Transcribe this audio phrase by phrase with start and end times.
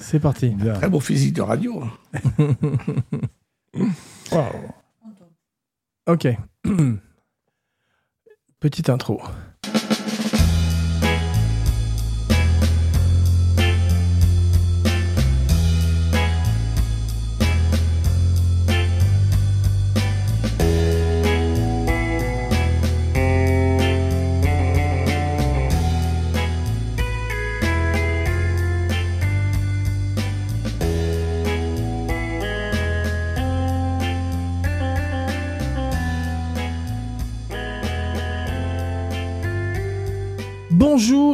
[0.00, 0.50] C'est parti.
[0.50, 0.74] Bien.
[0.74, 1.82] Très beau physique de radio.
[4.32, 4.74] Wow.
[6.06, 6.26] Ok.
[8.60, 9.20] Petite intro.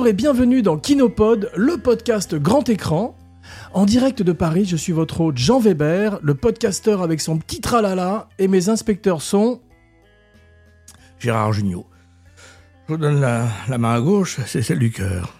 [0.02, 3.16] Bonjour et bienvenue dans Kinopod, le podcast grand écran.
[3.73, 7.60] En direct de Paris, je suis votre hôte Jean Weber, le podcasteur avec son petit
[7.60, 9.60] tralala, et mes inspecteurs sont...
[11.20, 11.87] Gérard Jugnot.
[12.88, 15.37] Je vous donne la, la main à gauche, c'est celle du cœur.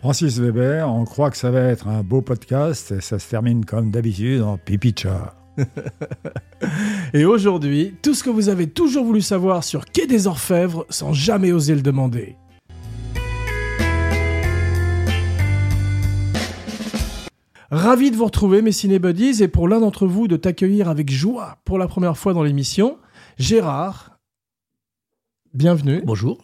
[0.00, 3.66] Francis Weber, on croit que ça va être un beau podcast et ça se termine
[3.66, 5.36] comme d'habitude en pipi de chat.
[7.12, 11.12] Et aujourd'hui, tout ce que vous avez toujours voulu savoir sur Quai des Orfèvres sans
[11.12, 12.38] jamais oser le demander.
[17.72, 21.56] Ravi de vous retrouver, mes cinébuddies, et pour l'un d'entre vous de t'accueillir avec joie
[21.64, 22.98] pour la première fois dans l'émission,
[23.38, 24.18] Gérard.
[25.54, 26.02] Bienvenue.
[26.04, 26.36] Bonjour.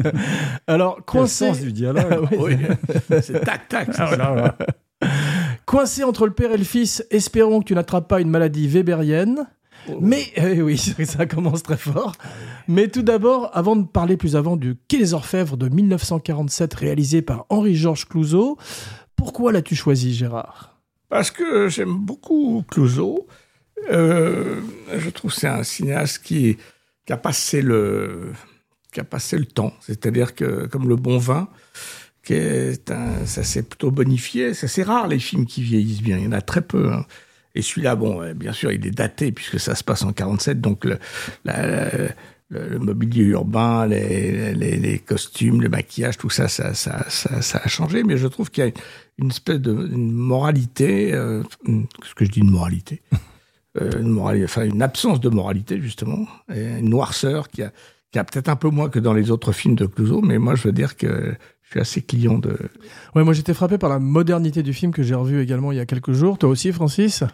[0.66, 2.56] Alors, Quel coincé, sens du dialogue Oui.
[2.56, 3.90] Oui, c'est tac tac.
[3.98, 4.58] Ah, voilà, voilà.
[5.66, 9.46] coincé entre le père et le fils, espérons que tu n'attrapes pas une maladie weberienne.
[9.90, 9.98] Oh.
[10.00, 12.14] Mais eh oui, ça commence très fort.
[12.66, 17.20] Mais tout d'abord, avant de parler plus avant du Quai des Orfèvres de 1947 réalisé
[17.20, 18.56] par Henri-Georges Clouzot,
[19.22, 20.76] pourquoi l'as-tu choisi, Gérard?
[21.08, 23.28] Parce que j'aime beaucoup Clouseau.
[23.90, 24.60] Euh,
[24.96, 26.56] je trouve c'est un cinéaste qui,
[27.10, 28.32] a passé le
[28.92, 29.74] qui a passé le temps.
[29.80, 31.48] C'est-à-dire que comme le bon vin,
[32.24, 34.54] ça s'est plutôt bonifié.
[34.54, 36.18] C'est assez rare les films qui vieillissent bien.
[36.18, 36.92] Il y en a très peu.
[36.92, 37.04] hein.
[37.54, 40.86] Et celui-là, bon, bien sûr, il est daté puisque ça se passe en 47, donc
[40.86, 40.98] le,
[42.78, 48.02] mobilier urbain, les, costumes, le maquillage, tout ça ça, ça, ça, ça a changé.
[48.02, 48.70] Mais je trouve qu'il y a
[49.18, 53.02] une espèce de une moralité, euh, une- ce que je dis une moralité,
[53.80, 57.72] euh, une, moralité enfin, une absence de moralité justement, et une noirceur qui a,
[58.10, 60.54] qui a peut-être un peu moins que dans les autres films de Clouseau, mais moi
[60.54, 62.56] je veux dire que je suis assez client de.
[63.14, 65.80] Ouais, moi j'étais frappé par la modernité du film que j'ai revu également il y
[65.80, 66.36] a quelques jours.
[66.38, 67.24] Toi aussi, Francis?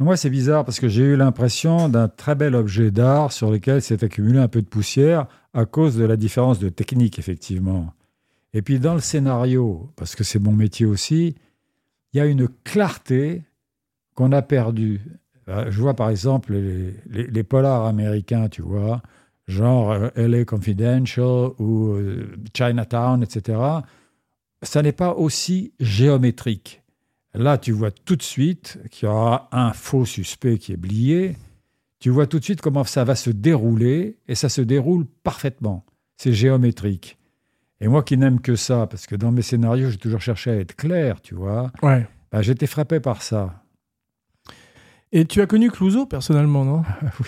[0.00, 3.80] Moi, c'est bizarre parce que j'ai eu l'impression d'un très bel objet d'art sur lequel
[3.80, 7.92] s'est accumulé un peu de poussière à cause de la différence de technique, effectivement.
[8.54, 11.34] Et puis dans le scénario, parce que c'est mon métier aussi,
[12.12, 13.42] il y a une clarté
[14.14, 15.00] qu'on a perdue.
[15.48, 16.94] Euh, Je vois par exemple les,
[17.26, 19.02] les- polars américains, tu vois,
[19.48, 23.58] genre euh, LA Confidential ou euh, Chinatown, etc.
[24.62, 26.80] Ça n'est pas aussi géométrique.
[27.34, 31.36] Là, tu vois tout de suite qu'il y aura un faux suspect qui est blié.
[31.98, 35.84] Tu vois tout de suite comment ça va se dérouler et ça se déroule parfaitement.
[36.16, 37.18] C'est géométrique.
[37.84, 40.56] Et moi qui n'aime que ça, parce que dans mes scénarios, j'ai toujours cherché à
[40.56, 42.06] être clair, tu vois, Ouais.
[42.32, 43.62] bah, j'étais frappé par ça.
[45.12, 46.82] Et tu as connu Clouzot personnellement, non?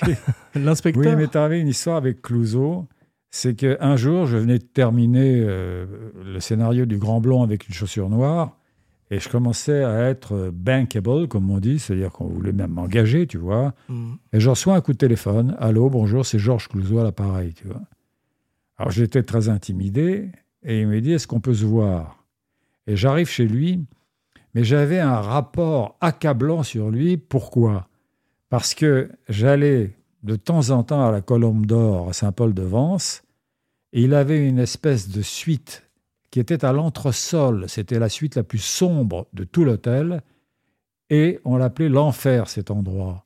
[0.06, 0.14] Oui,
[0.54, 1.04] L'inspecteur?
[1.04, 2.88] Oui mais avais une histoire avec Clouseau.
[3.30, 5.84] C'est qu'un jour, je venais de terminer euh,
[6.24, 8.56] le scénario du Grand Blond avec une chaussure noire
[9.10, 13.36] et je commençais à être bankable, comme on dit, c'est-à-dire qu'on voulait même m'engager, tu
[13.36, 13.74] vois.
[14.32, 15.54] Et je reçois un coup de téléphone.
[15.60, 17.82] Allô, bonjour, c'est Georges Clouzot à l'appareil, tu vois.
[18.78, 20.32] Alors j'étais très intimidé
[20.66, 22.22] et il me dit est-ce qu'on peut se voir?
[22.86, 23.84] Et j'arrive chez lui,
[24.54, 27.16] mais j'avais un rapport accablant sur lui.
[27.16, 27.88] Pourquoi?
[28.50, 33.22] Parce que j'allais de temps en temps à la Colombe d'Or à Saint-Paul-de-Vence
[33.92, 35.84] et il avait une espèce de suite
[36.30, 37.64] qui était à l'entresol.
[37.68, 40.22] C'était la suite la plus sombre de tout l'hôtel
[41.10, 43.24] et on l'appelait l'enfer cet endroit.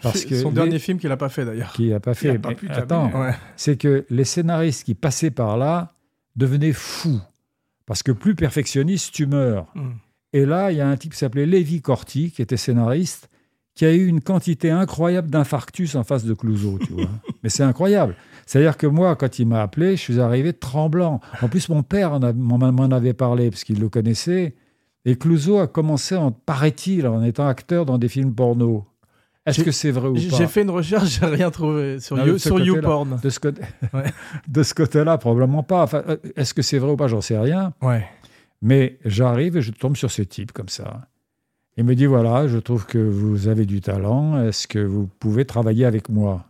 [0.00, 1.72] Parce que Son les- dernier film qu'il n'a pas fait d'ailleurs.
[1.72, 2.30] qui n'a pas fait.
[2.36, 3.10] a pas mais pu attends.
[3.20, 3.32] Ouais.
[3.56, 5.94] c'est que les scénaristes qui passaient par là
[6.36, 7.20] devenaient fous.
[7.86, 9.66] Parce que plus perfectionniste, tu meurs.
[9.74, 9.90] Mm.
[10.32, 13.28] Et là, il y a un type qui s'appelait Lévi Corti, qui était scénariste,
[13.74, 17.08] qui a eu une quantité incroyable d'infarctus en face de Clouseau, tu vois.
[17.42, 18.16] Mais c'est incroyable.
[18.46, 21.20] C'est-à-dire que moi, quand il m'a appelé, je suis arrivé tremblant.
[21.40, 24.54] En plus, mon père m'en avait parlé, parce qu'il le connaissait.
[25.04, 28.86] Et Clouseau a commencé, en, paraît-il, en étant acteur dans des films porno.
[29.44, 32.38] Est-ce que c'est vrai ou pas J'ai fait une recherche, j'ai rien trouvé sur, You-
[32.38, 32.60] sur.
[32.60, 33.18] YouPorn.
[33.22, 33.62] De ce, côté...
[33.92, 34.04] Ouais.
[34.48, 35.82] de ce côté-là, probablement pas.
[35.82, 37.72] Enfin, euh, Est-ce que c'est vrai ou pas J'en sais rien.
[37.82, 38.06] Ouais.
[38.60, 41.08] Mais j'arrive et je tombe sur ce type comme ça.
[41.76, 44.44] Il me dit voilà, je trouve que vous avez du talent.
[44.44, 46.44] Est-ce que vous pouvez travailler avec moi?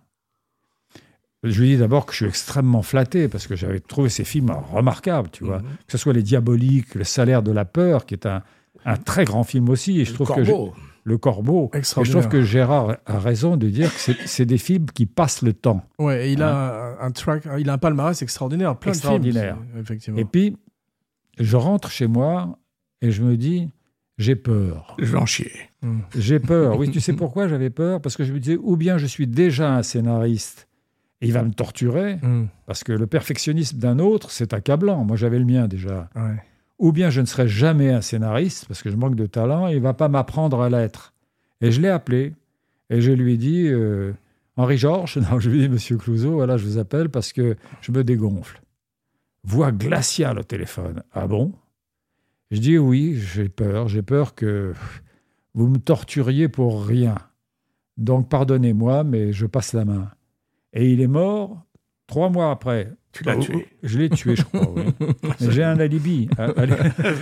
[1.45, 4.53] Je lui dis d'abord que je suis extrêmement flatté parce que j'avais trouvé ces films
[4.73, 5.59] remarquables, tu vois.
[5.59, 5.65] Mhm.
[5.87, 8.43] Que ce soit Les Diaboliques, Le salaire de la peur, qui est un,
[8.85, 10.01] un très grand film aussi.
[10.01, 10.75] Et je Le trouve que Corbeau.
[11.05, 11.71] Le Corbeau.
[11.75, 15.43] Et je trouve que Gérard a raison de dire que c'est- des films qui passent
[15.43, 15.83] le temps.
[15.99, 19.57] Ouais, et il a un, un track, il a un palmarès extraordinaire, plein Extraordinaire.
[19.57, 19.81] de films.
[19.81, 20.19] Effectivement.
[20.21, 20.57] Et puis,
[21.39, 22.59] je rentre chez moi
[23.01, 23.69] et je me dis,
[24.19, 24.95] j'ai peur.
[25.01, 25.51] Je vais en chier.
[25.83, 25.99] Mm.
[26.17, 26.79] J'ai peur.
[26.79, 28.01] Oui, tu sais pourquoi j'avais peur?
[28.01, 30.69] Parce que je me disais, ou bien je suis déjà un scénariste
[31.21, 32.47] et il va me torturer, Mm.
[32.67, 35.05] parce que le perfectionnisme d'un autre, c'est accablant.
[35.05, 36.09] Moi, j'avais le mien déjà.
[36.15, 36.37] Ouais.
[36.83, 39.77] Ou bien je ne serai jamais un scénariste, parce que je manque de talent, et
[39.77, 41.15] il va pas m'apprendre à l'être.
[41.61, 42.35] Et je l'ai appelé,
[42.91, 44.13] et je lui ai dit, euh,
[44.57, 47.93] Henri Georges, je lui ai dit, Monsieur Clouseau, voilà, je vous appelle parce que je
[47.93, 48.61] me dégonfle.
[49.45, 51.05] Voix glaciale au téléphone.
[51.13, 51.53] Ah bon?
[52.51, 54.75] Je dis oui, j'ai peur, j'ai peur que
[55.55, 57.15] vous me torturiez pour rien.
[57.97, 60.11] Donc pardonnez-moi, mais je passe la main.
[60.73, 61.65] Et il est mort
[62.09, 62.93] trois mois après.
[63.13, 63.67] Tu l'as Oh, tué.
[63.83, 64.85] Je l'ai tué, je crois, oui.
[65.23, 66.29] Mais j'ai un alibi.
[66.39, 66.75] Ah, allez.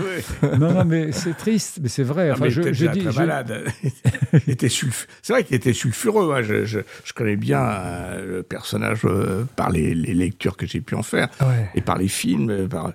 [0.59, 2.31] Non, non, mais c'est triste, mais c'est vrai.
[2.31, 3.65] Ah, Enfin, je, dis, très je- malade.
[4.69, 6.33] Sulf- C'est vrai qu'il était sulfureux.
[6.35, 6.43] hein.
[6.43, 10.81] Je, je- je connais bien euh, le personnage euh, par les, les lectures que j'ai
[10.81, 11.69] pu en faire Ouais.
[11.75, 12.51] et par les films.
[12.51, 12.93] euh, par-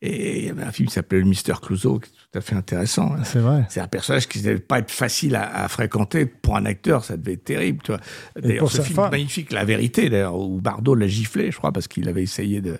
[0.00, 2.40] Et il y avait un film qui s'appelait Le Mystère Clouseau, qui est tout à
[2.40, 3.14] fait intéressant.
[3.14, 3.24] hein.
[3.24, 3.66] C'est vrai.
[3.68, 7.04] C'est un personnage qui ne devait pas être facile à, à fréquenter pour un acteur,
[7.04, 7.80] ça devait être terrible.
[7.82, 8.00] Tu vois.
[8.40, 9.10] D'ailleurs, ce film femme.
[9.10, 12.78] magnifique, La Vérité, d'ailleurs, où Bardot l'a giflé, je crois, parce qu'il avait essayé de.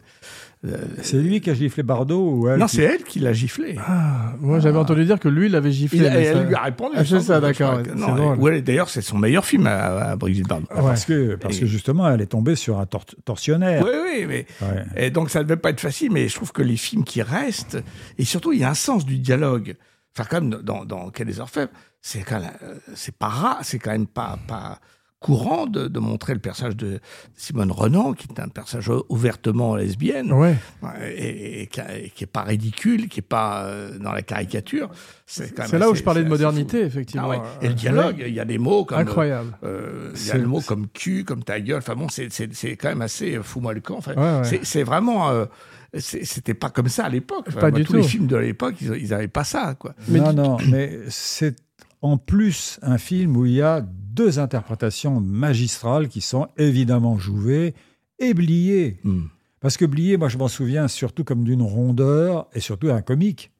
[0.64, 3.32] De- c'est lui qui a giflé Bardot ou elle Non, qui- c'est elle qui l'a
[3.32, 3.76] giflé.
[3.78, 5.98] Ah, moi, j'avais entendu dire que lui, il avait giflé.
[5.98, 6.94] Il a- elle ça- lui a répondu.
[6.96, 7.80] Ah, c'est ça, d'accord,
[8.38, 10.66] ouais, D'ailleurs, c'est son meilleur film à, à Brigitte Bardot.
[10.74, 10.82] Ouais.
[10.82, 13.84] Parce que, parce que justement, elle est tombée sur un tor- tortionnaire.
[13.84, 14.84] Oui, oui, mais Ouais.
[15.06, 17.22] et donc ça ne devait pas être facile, mais je trouve que les films qui
[17.22, 17.78] restent,
[18.18, 19.76] et surtout il y a un sens du dialogue.
[20.16, 21.70] Enfin, comme dans, dans Quai des Orfèvres,
[22.02, 24.80] c'est quand même, euh, c'est pas rare, c'est quand même pas, pas
[25.20, 27.00] courant de, de montrer le personnage de
[27.36, 30.54] Simone Renan, qui est un personnage ouvertement lesbienne, Ouais.
[31.10, 34.22] et, et qui a- et qui est pas ridicule, qui est pas euh, dans la
[34.22, 34.88] caricature.
[35.26, 36.86] C'est quand même C'est là où je parlais de modernité, fou.
[36.86, 37.26] effectivement.
[37.32, 37.40] Ah ouais.
[37.62, 39.58] Et le dialogue, il y a des mots comme Incroyable.
[39.64, 41.78] euh, il y a C'est- le mot comme cul, comme ta gueule.
[41.78, 43.96] Enfin bon, c'est- c'est c'est quand même assez euh, fou moi le camp.
[43.98, 44.44] Enfin, Ouais, ouais.
[44.44, 45.30] c'est- c'est vraiment.
[45.30, 45.46] euh,
[45.98, 47.46] C'était pas comme ça à l'époque.
[47.48, 47.96] Enfin, Pas moi, du tous tout.
[47.98, 49.94] les films de l'époque, ils, ils avaient pas ça, quoi.
[50.08, 51.56] Mais non, non, mais c'est
[52.02, 57.74] en plus un film où il y a deux interprétations magistrales qui sont évidemment Jouvet
[58.18, 59.00] et Blier.
[59.60, 63.50] Parce que Blier, moi, je m'en souviens surtout comme d'une rondeur et surtout un comique.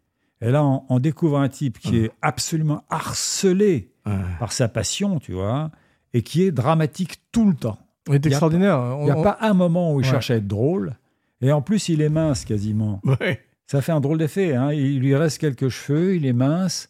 [0.41, 4.15] Et là, on, on découvre un type qui est absolument harcelé Ouais.
[4.39, 5.71] par sa passion, tu vois,
[6.15, 7.79] et qui est dramatique tout le temps.
[8.09, 8.97] Il est extraordinaire.
[9.01, 10.11] Il n'y a On- pas un moment où il Ouais.
[10.11, 10.95] cherche à être drôle.
[11.43, 13.01] Et en plus, il est mince quasiment.
[13.05, 13.41] Ouais.
[13.67, 14.55] Ça fait un drôle d'effet.
[14.55, 14.73] Hein.
[14.73, 16.89] Il lui reste quelques cheveux, il est mince.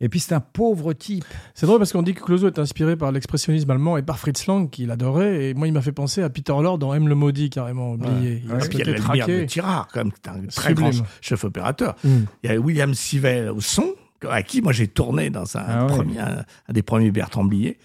[0.00, 1.24] Et puis, c'est un pauvre type.
[1.54, 4.46] C'est drôle parce qu'on dit que Clouseau est inspiré par l'expressionnisme allemand et par Fritz
[4.46, 5.44] Lang, qu'il adorait.
[5.50, 8.42] Et moi, il m'a fait penser à Peter Lorre dans M le maudit, carrément oublié.
[8.44, 9.46] Il a Et ce puis il y a lumière de traqué.
[9.46, 10.90] Tirard, quand même, un très Sublime.
[10.90, 11.96] grand chef opérateur.
[12.02, 12.08] Mm.
[12.44, 13.94] Il y a William Sivell au son,
[14.28, 15.92] à qui moi j'ai tourné dans un, Ah ouais.
[15.92, 17.78] premier, un, un des premiers Bertrand Blier.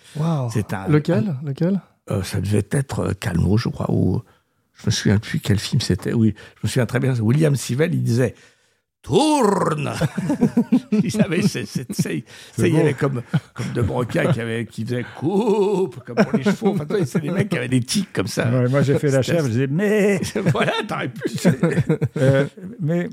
[0.52, 1.36] C'est un, Lequel?
[1.44, 1.82] Lequel?
[2.12, 4.22] Euh, ça devait être euh, Calmo, je crois, ou
[4.74, 6.14] je me souviens plus quel film c'était.
[6.14, 7.14] Oui, je me souviens très bien.
[7.20, 8.36] William Sivell, il disait
[9.06, 9.92] tourne.
[10.92, 13.22] il savait, il y avait comme
[13.54, 16.69] comme de Broca qui avait qui faisait coupe comme pour les chevaux.
[16.69, 18.50] Enfin, toi, c'est des mecs qui avaient des tics comme ça.
[18.50, 20.19] Ouais, moi, j'ai fait la chèvre, je disais, mais.
[20.52, 21.22] voilà, t'aurais pu.
[22.18, 22.46] Euh,
[22.80, 23.10] mais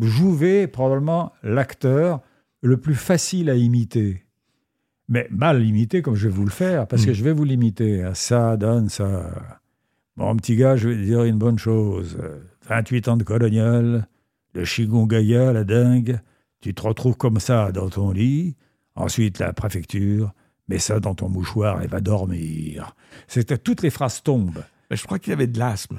[0.00, 2.20] Jouvet probablement l'acteur
[2.62, 4.24] le plus facile à imiter.
[5.08, 8.02] Mais mal imité, comme je vais vous le faire, parce que je vais vous l'imiter.
[8.02, 9.30] Ah, Ça donne ça.
[10.16, 12.16] Mon petit gars, je vais te dire une bonne chose.
[12.20, 12.38] Euh,
[12.68, 14.08] 28 ans de colonial,
[14.54, 16.20] le chikungunya, la dingue.
[16.60, 18.56] Tu te retrouves comme ça dans ton lit.
[18.94, 20.32] Ensuite, la préfecture.
[20.68, 22.94] Mets ça dans ton mouchoir et va dormir.
[23.26, 24.62] C'était toutes les phrases tombent.
[24.90, 25.98] Mais je crois qu'il avait de l'asthme.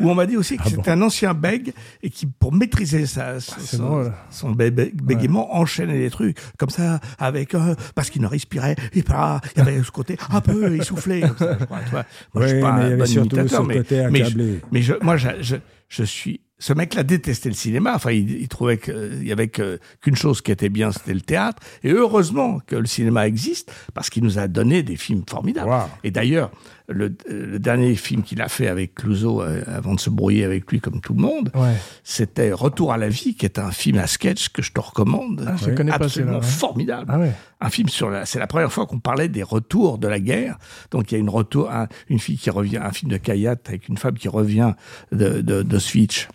[0.00, 3.06] Où on m'a dit aussi que Ah c'était un ancien bègue et qui, pour maîtriser
[3.06, 7.74] sa, son, c'est son- son bé- bé- bégaiement, enchaînait les trucs comme ça, avec euh,
[7.94, 9.40] parce qu'il ne respirait et pas.
[9.54, 11.20] Il y avait ce côté un peu essoufflé.
[11.20, 12.04] Comme ça, je crois, tu vois.
[12.34, 14.60] Moi, je suis pas mais un bon imitateur, mais, mais je- accablé.
[14.72, 16.40] mais je, moi, je suis.
[16.60, 17.92] Ce mec-là détestait le cinéma.
[17.94, 21.62] Enfin, il, il trouvait qu'il y avait qu'une chose qui était bien, c'était le théâtre.
[21.84, 25.70] Et heureusement que le cinéma existe parce qu'il nous a donné des films formidables.
[25.70, 25.82] Wow.
[26.02, 26.50] Et d'ailleurs,
[26.88, 30.68] le, le dernier film qu'il a fait avec Clouseau, euh, avant de se brouiller avec
[30.72, 31.74] lui comme tout le monde, Ouais.
[32.02, 35.44] c'était Retour à la vie, qui est un film à sketch que je te recommande.
[35.46, 36.42] Ah, je connais pas Absolument ouais.
[36.44, 37.06] formidable.
[37.08, 37.32] Ah ouais.
[37.60, 40.58] Un film sur la, c'est la première fois qu'on parlait des retours de la guerre.
[40.90, 43.56] Donc il y a une retour, un- une fille qui revient, un film de Kayat
[43.66, 44.72] avec une femme qui revient
[45.12, 46.26] de, de, d'Auschwitz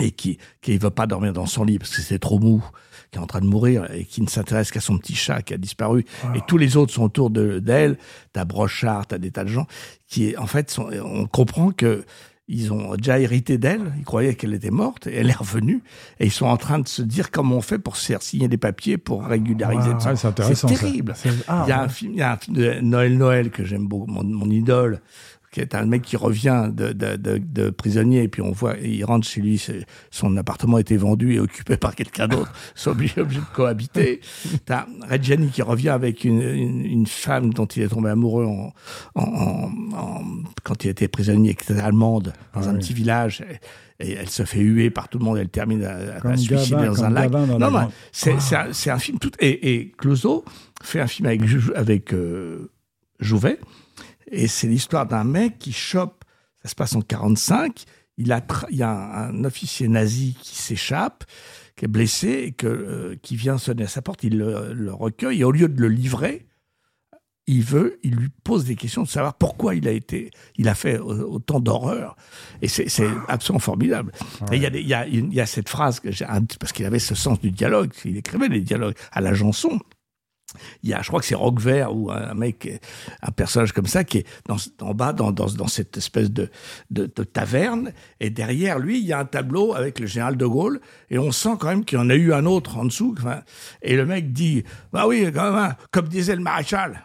[0.00, 2.64] et qui qui veut pas dormir dans son lit parce que c'est trop mou,
[3.10, 5.54] qui est en train de mourir et qui ne s'intéresse qu'à son petit chat qui
[5.54, 6.04] a disparu.
[6.34, 7.98] Et tous les autres sont autour de d'elle.
[8.32, 9.66] T'as Brochard, t'as des tas de gens
[10.08, 12.04] qui, en fait, sont, on comprend que
[12.46, 15.82] ils ont déjà hérité d'elle, ils croyaient qu'elle était morte, et elle est revenue,
[16.20, 18.48] et ils sont en train de se dire comment on fait pour se faire signer
[18.48, 20.04] des papiers pour régulariser Wow.
[20.04, 21.14] Ouais, c'est terrible.
[21.48, 21.84] Ah, il, y a ouais.
[21.84, 24.50] un film, il y a un film de Noël Noël que j'aime beaucoup, mon, mon
[24.50, 25.00] idole,
[25.54, 28.74] qui est un mec qui revient de, de, de, de prisonnier, et puis on voit,
[28.82, 32.52] il rentre chez lui, c'est- son appartement a été vendu et occupé par quelqu'un d'autre,
[32.76, 34.20] ils sont obligés, obligés de cohabiter.
[34.66, 38.72] T'as Reggiani qui revient avec une, une, une femme dont il est tombé amoureux en,
[39.14, 40.24] en, en- en-
[40.64, 42.78] quand il était prisonnier, qui était allemande, dans Ah un oui.
[42.80, 43.44] petit village.
[44.00, 46.84] Et, et elle se fait huer par tout le monde, elle termine à, à suicider
[46.86, 47.30] dans un lac.
[47.30, 49.30] Dans non, non, grande- c'est c'est un, c'est un film tout.
[49.38, 50.44] Et, et Clouseau
[50.82, 51.42] fait un film avec,
[51.76, 52.72] avec euh,
[53.20, 53.60] Jouvet.
[54.30, 56.24] Et c'est l'histoire d'un mec qui chope.
[56.62, 57.84] Ça se passe en 45.
[58.16, 58.36] Il,
[58.70, 61.24] il y a un, officier nazi qui s'échappe,
[61.76, 64.22] qui est blessé et euh, qui vient sonner à sa porte.
[64.22, 66.46] Il le, le recueille et au lieu de le livrer,
[67.46, 70.74] il veut, il lui pose des questions de savoir pourquoi il a été, il a
[70.74, 72.16] fait euh, autant d'horreur.
[72.62, 74.12] Et c'est absolument formidable.
[74.50, 76.00] Et il y y, a, cette phrase
[76.58, 79.78] parce qu'il avait ce sens du dialogue, il écrivait des dialogues à la Janson.
[80.82, 82.80] Il y a, je crois que c'est Roquevert ou un mec,
[83.22, 86.50] un personnage comme ça qui est dans, en bas dans, dans, cette espèce de,
[86.90, 90.80] de, taverne et derrière lui il y a un tableau avec le général de Gaulle
[91.10, 93.14] et on sent quand même qu'il y en a eu un autre en dessous.
[93.82, 97.04] Et le mec dit bah oui quand même hein, comme disait le maréchal.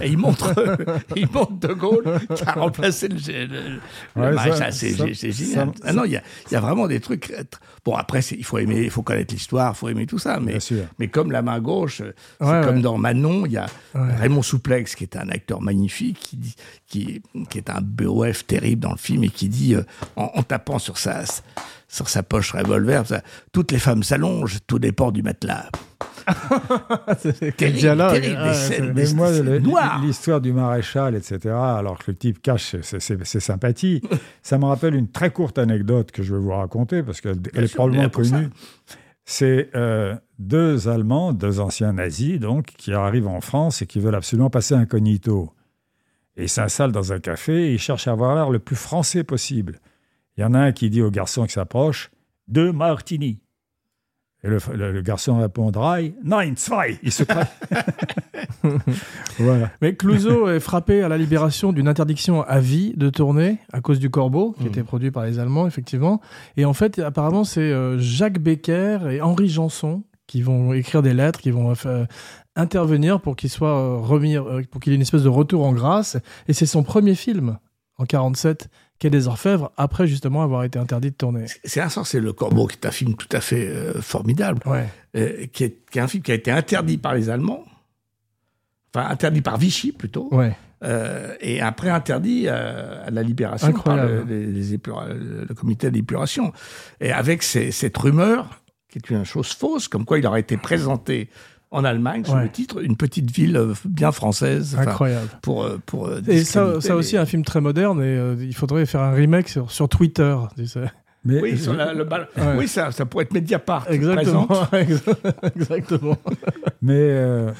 [0.00, 0.54] Et il montre,
[1.16, 2.04] il montre De Gaulle
[2.36, 3.80] qui a remplacé le, le-
[4.14, 4.30] Ouais.
[4.72, 5.68] C'est génial.
[5.74, 7.28] ça- Ah non, il y a, il y a vraiment des trucs.
[7.28, 7.44] tr-
[7.84, 10.38] Bon, après, il faut aimer, il faut connaître l'histoire, il faut aimer tout ça.
[10.38, 10.60] Mais,
[11.08, 13.66] comme la main gauche, euh, c'est Ouais, comme dans Manon, il y a.
[13.94, 16.54] Raymond Souplex, qui est un acteur magnifique, qui, dit,
[16.86, 19.82] qui, qui est un BOF terrible dans le film et qui dit, euh,
[20.14, 21.22] en, en tapant sur sa,
[21.88, 25.68] sur sa poche revolver, ça, toutes les femmes s'allongent, tout dépend du matelas.
[27.56, 28.22] Quel dialogue.
[29.58, 30.00] noir.
[30.02, 34.02] l'histoire du maréchal, etc., alors que le type cache ses, sympathies,
[34.42, 37.64] ça me rappelle une très courte anecdote que je vais vous raconter, parce qu'elle elle
[37.64, 38.48] est sûr, probablement connue.
[39.24, 44.14] C'est euh, deux Allemands, deux anciens nazis, donc, qui arrivent en France et qui veulent
[44.16, 45.52] absolument passer incognito.
[46.36, 49.24] Et ils s'installent dans un café et ils cherchent à avoir l'air le plus français
[49.24, 49.78] possible.
[50.36, 52.10] Il y en a un qui dit au garçon qui s'approche
[52.48, 53.40] Deux martini.
[54.42, 56.98] Et le, le- le garçon répond Drei Nein, zwei.
[57.02, 57.50] Il se craque.
[59.38, 59.70] voilà.
[59.80, 63.98] Mais Clouseau est frappé à la libération d'une interdiction à vie de tourner à cause
[63.98, 64.68] du Corbeau, qui Mhm.
[64.68, 66.20] était produit par les Allemands, effectivement.
[66.56, 71.12] Et en fait, apparemment, c'est euh, Jacques Becker et Henri Janson qui vont écrire des
[71.12, 72.04] lettres, qui vont euh,
[72.54, 75.72] intervenir pour qu'il soit euh, remis, euh, pour qu'il ait une espèce de retour en
[75.72, 76.16] grâce.
[76.46, 77.58] Et c'est son premier film
[77.98, 78.68] en 47,
[79.00, 81.46] Quai des Orfèvres, après justement avoir été interdit de tourner.
[81.64, 84.60] C'est un sens, c'est Le Corbeau, qui est un film tout à fait euh, formidable.
[84.66, 84.86] Ouais.
[85.16, 87.64] euh, qui, est, qui est un film qui a été interdit par les Allemands,
[88.94, 90.52] enfin interdit par Vichy plutôt, Ouais.
[90.84, 96.52] euh, et après interdit à la libération par le, les- les épura- le comité d'épuration.
[97.00, 100.56] Et avec ces- cette rumeur, qui est une chose fausse, comme quoi il aurait été
[100.56, 101.30] présenté
[101.70, 102.42] en Allemagne sous Ouais.
[102.44, 104.76] le titre Une petite ville euh, bien française.
[104.78, 105.28] Incroyable.
[105.42, 108.36] Pour, euh, pour euh, Et ça, ça aussi, les- un film très moderne, et euh,
[108.40, 110.36] il faudrait faire un remake sur, sur Twitter.
[110.56, 110.84] tu sais.
[111.24, 112.54] Mais Oui, sur la- le bal- Ouais.
[112.58, 113.90] oui ça, ça pourrait être Mediapart.
[113.90, 114.48] Exactement.
[115.54, 116.16] Exactement.
[116.82, 117.50] Mais euh,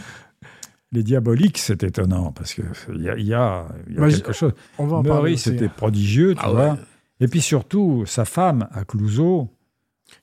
[0.92, 2.64] les diaboliques, c'est étonnant parce qu'il
[2.96, 4.52] y a, il y a, il y a Bah, quelque chose.
[4.78, 5.18] On va en parler.
[5.20, 5.42] Murray, aussi.
[5.50, 6.68] c'était prodigieux, tu Ah vois.
[6.72, 6.78] ouais.
[7.20, 9.50] Et puis surtout, sa femme, à Clouseau,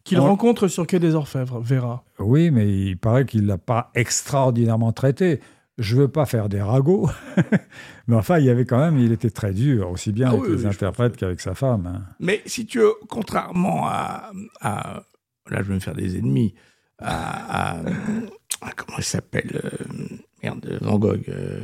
[0.08, 2.04] Qu'il On- rencontre sur Quai des Orfèvres, Vera.
[2.20, 5.42] oui, mais il paraît qu'il l'a pas extraordinairement traité.
[5.78, 7.10] Je veux pas faire des ragots,
[8.08, 10.42] mais enfin, il y avait quand même, il était très dur, aussi bien Ah avec
[10.44, 11.86] oui, les oui, je interprètes qu'avec sa femme.
[11.88, 12.02] hein.
[12.20, 15.04] Mais si tu veux, contrairement à, à-
[15.50, 16.56] là, je vais me faire des ennemis,
[17.00, 17.82] à, à-
[18.62, 21.60] à- comment il s'appelle, euh, merde, Van Gogh, euh,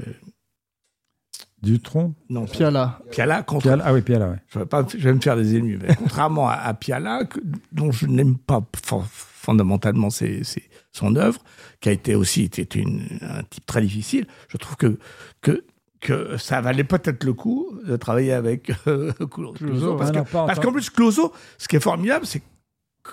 [1.63, 2.99] Dutronc non, Piala.
[3.09, 4.37] Piala, contre, Piala- Ah oui, Piala, ouais.
[4.49, 7.39] je vais pas, je vais me faire des ennemis, mais contrairement à, à Piala, que-
[7.71, 11.39] dont je n'aime pas fo- fondamentalement ses- ses- son œuvre,
[11.81, 14.97] qui a été aussi était une, un type très difficile, je trouve que
[15.41, 15.63] que
[16.01, 20.73] que ça valait peut-être le coup de travailler avec euh, Clouseau, parce Ah Parce qu'en
[20.73, 22.45] plus, Clouseau, ce qui est formidable, c'est que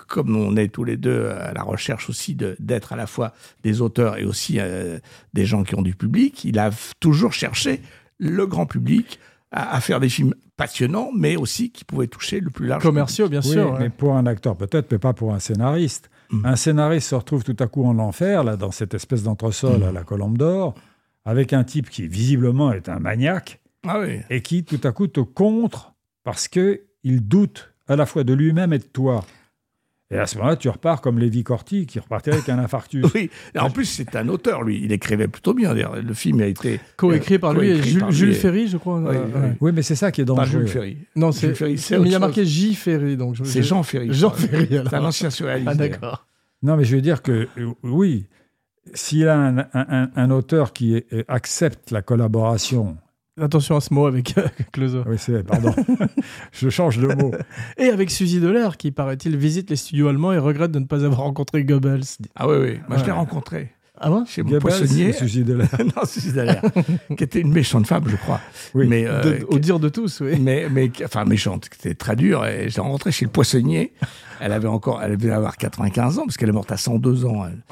[0.09, 3.33] comme on est tous les deux à la recherche aussi de- d'être à la fois
[3.63, 4.99] des auteurs et aussi euh,
[5.33, 7.81] des gens qui ont du public, il a toujours cherché
[8.21, 9.19] le grand public
[9.51, 12.81] à, à faire des films passionnants, mais aussi qui pouvaient toucher le plus large.
[12.83, 13.73] Commerciaux, bien Oui, sûr.
[13.73, 13.89] mais ouais.
[13.89, 16.09] pour un acteur peut-être, mais pas pour un scénariste.
[16.31, 16.45] Mm.
[16.45, 19.83] Un scénariste se retrouve tout à coup en enfer, là, dans cette espèce d'entresol Mm.
[19.83, 20.75] à la Colombe d'Or,
[21.25, 24.19] avec un type qui visiblement est un maniaque Ah oui.
[24.29, 28.33] et qui tout à coup te contre parce que il doute à la fois de
[28.33, 29.25] lui-même et de toi.
[30.11, 33.05] Et à ce moment-là, tu repars comme Lévi Corti, qui repartait avec un infarctus.
[33.15, 34.81] Oui, et en plus, c'est un auteur, lui.
[34.83, 35.73] Il écrivait plutôt bien.
[35.73, 35.95] d'ailleurs.
[36.01, 36.79] Le film a été.
[36.97, 38.99] Co-écrit par lui et Jules, Ferry, je crois.
[38.99, 39.41] Oui, euh, oui.
[39.41, 39.57] ouais.
[39.61, 40.61] Oui, mais c'est ça qui est Pas dangereux.
[40.61, 40.97] Jules Ferry.
[41.15, 41.97] Non, Jules c'est.
[41.99, 42.75] Mais il y a marqué J.
[42.75, 43.37] Ferry, donc.
[43.43, 44.11] C'est je- Jean Ferry.
[44.11, 44.31] Jean.
[44.31, 44.67] Ferry.
[44.69, 45.69] C'est un ancien surréaliste.
[45.71, 46.27] Ah, d'accord.
[46.63, 48.27] Non, mais je veux dire que euh, oui,
[48.93, 52.97] s'il a un, un- un- un auteur qui est- euh, accepte la collaboration,
[53.39, 55.03] Attention à ce mot avec euh, Clouseau.
[55.07, 55.73] oui, c'est, pardon,
[56.51, 57.31] je change de mot.
[57.77, 61.05] Et avec Suzy Delair, qui, paraît-il, visite les studios allemands et regrette de ne pas
[61.05, 62.01] avoir rencontré Goebbels.
[62.35, 62.79] Ah oui, oui.
[62.89, 63.17] Moi, je l'ai Ouais.
[63.17, 65.07] rencontré Ah bon chez mon poissonnier.
[65.07, 66.61] le sujet de la- non, c'est Dallaire,
[67.17, 68.41] qui était une méchante femme, je crois.
[68.73, 68.87] Oui.
[68.89, 70.37] Mais, euh, De- Au dire de tous, oui.
[70.37, 72.45] mais, mais, enfin, méchante, qui était très dure.
[72.45, 73.93] Et je l'ai rencontrée chez le poissonnier.
[74.41, 77.45] Elle avait encore, elle devait avoir 95 ans, parce qu'elle est morte à 102 ans.
[77.45, 77.63] elle.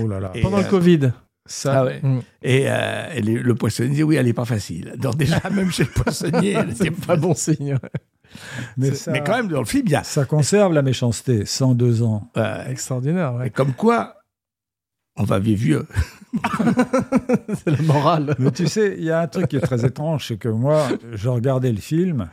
[0.00, 0.30] Oh là là.
[0.34, 1.10] Et, Pendant le euh, Covid.
[1.48, 2.00] Ça, Ah ouais.
[2.02, 2.20] Mm.
[2.42, 4.94] Et, euh, et le, le poissonnier dit oui, elle n'est pas facile.
[4.98, 7.76] Donc déjà, même chez le poissonnier, C'est pas bon signe.
[8.76, 8.90] mais,
[9.24, 10.04] quand même, dans le film, il y a.
[10.04, 12.30] ça conserve la méchanceté, 102 ans.
[12.36, 14.16] euh, Extraordinaire, et comme quoi,
[15.16, 15.86] on va vivre vieux.
[17.64, 18.34] C'est la morale.
[18.38, 20.88] Mais tu sais, il y a un truc qui est très étrange, c'est que moi,
[21.12, 22.28] je regardais le film,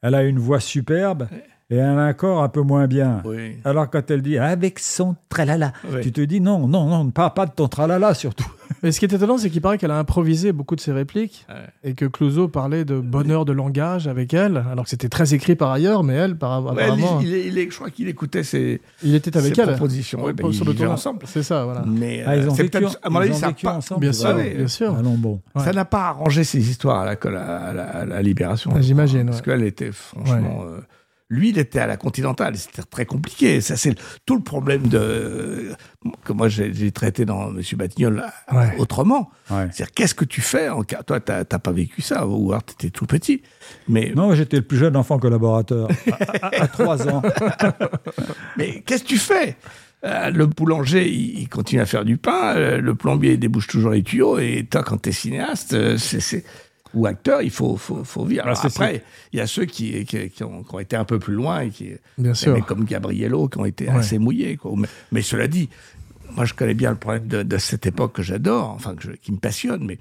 [0.00, 1.28] elle a une voix superbe
[1.72, 3.22] et elle a un corps un peu moins bien.
[3.24, 3.56] Oui.
[3.64, 6.00] Alors quand elle dit avec son tralala, Oui.
[6.02, 8.46] tu te dis non, non, non, ne parle pas de ton tralala surtout.
[8.82, 11.46] Mais ce qui est étonnant, c'est qu'il paraît qu'elle a improvisé beaucoup de ses répliques
[11.48, 11.90] Ouais.
[11.90, 15.54] et que Clouseau parlait de bonheur de langage avec elle, alors que c'était très écrit
[15.56, 18.80] par ailleurs, mais elle, par, Ouais, apparemment, il, il, il- je crois qu'il écoutait ses,
[19.04, 19.68] il était avec ses elle.
[19.72, 20.24] propositions.
[20.24, 21.20] Ouais, ben, sur ils le ensemble.
[21.26, 21.84] C'est ça, voilà.
[21.86, 23.74] Mais Ah, ils euh, ont vécu, à mon ils avis, ont ça a vécu pas-
[23.76, 24.00] ensemble.
[24.00, 24.96] Bien sûr, bien sûr.
[24.96, 25.40] Allons bon.
[25.54, 25.62] Ouais.
[25.64, 28.72] Ça n'a pas arrangé ses histoires à la, à la, à la Libération.
[28.74, 30.64] Ah, j'imagine, Parce qu'elle était franchement.
[30.66, 30.80] euh,
[31.32, 32.56] lui, il était à la Continentale.
[32.56, 33.60] C'était très compliqué.
[33.60, 33.94] Ça, c'est
[34.26, 35.70] tout le problème de
[36.24, 38.22] que moi j'ai traité dans Monsieur Batignolles
[38.52, 38.74] euh, Ouais.
[38.78, 39.30] autrement.
[39.50, 39.66] Ouais.
[39.72, 42.90] C'est-à-dire, qu'est-ce que tu fais en cas Toi, t'as pas vécu ça, ou alors t'étais
[42.90, 43.42] tout petit.
[43.88, 45.88] Mais, Non, j'étais le plus jeune enfant collaborateur,
[46.42, 47.22] à, trois ans.
[48.56, 49.56] mais qu'est-ce que tu fais?
[50.04, 52.56] Euh, le boulanger, il, il continue à faire du pain.
[52.56, 54.38] euh, Le plombier il débouche toujours les tuyaux.
[54.38, 56.44] Et toi, quand t'es cinéaste, euh, c'est
[56.94, 58.42] ou acteur, il faut, faut, faut vivre.
[58.44, 61.18] Alors après, il y a ceux qui, qui, qui ont, qui ont été un peu
[61.18, 62.52] plus loin et qui, Bien sûr.
[62.54, 63.96] mecs comme Gabriello, qui ont été Ouais.
[63.96, 64.56] assez mouillés.
[64.56, 64.72] Quoi.
[64.76, 65.68] Mais, mais cela dit,
[66.36, 69.12] moi, je connais bien le problème de, de cette époque que j'adore, enfin, que je-
[69.12, 69.84] qui me passionne.
[69.84, 69.98] Mais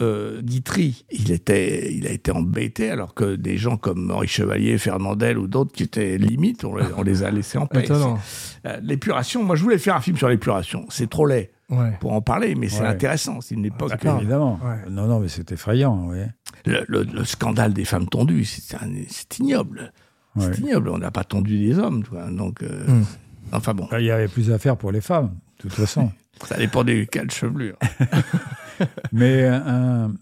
[0.00, 4.78] euh, Guitry, il, était, il a été embêté, alors que des gens comme Henri Chevalier,
[4.78, 7.84] Fernandel ou d'autres qui étaient limites, on les, on les a laissés en paix.
[7.90, 10.86] Euh, L'épuration, moi, je voulais faire un film sur l'épuration.
[10.88, 11.96] C'est trop laid Ouais.
[12.00, 12.86] pour en parler, mais c'est Ouais.
[12.86, 13.40] intéressant.
[13.40, 13.90] C'est une époque.
[13.90, 14.18] D'accord.
[14.20, 14.60] Évidemment.
[14.62, 14.88] Ouais.
[14.90, 16.18] Non, non, mais c'est effrayant, oui.
[16.64, 19.92] le, le- le scandale des femmes tondues, c'est ignoble.
[20.36, 20.44] Ouais.
[20.52, 20.90] C'est ignoble.
[20.90, 22.04] On n'a pas tondu des hommes.
[22.30, 23.04] Donc, euh, Hmm.
[23.52, 26.12] enfin bon, Il y avait plus à faire pour les femmes, de toute façon.
[26.44, 27.76] ça dépend des cas de chevelure.
[29.12, 30.12] Mais un,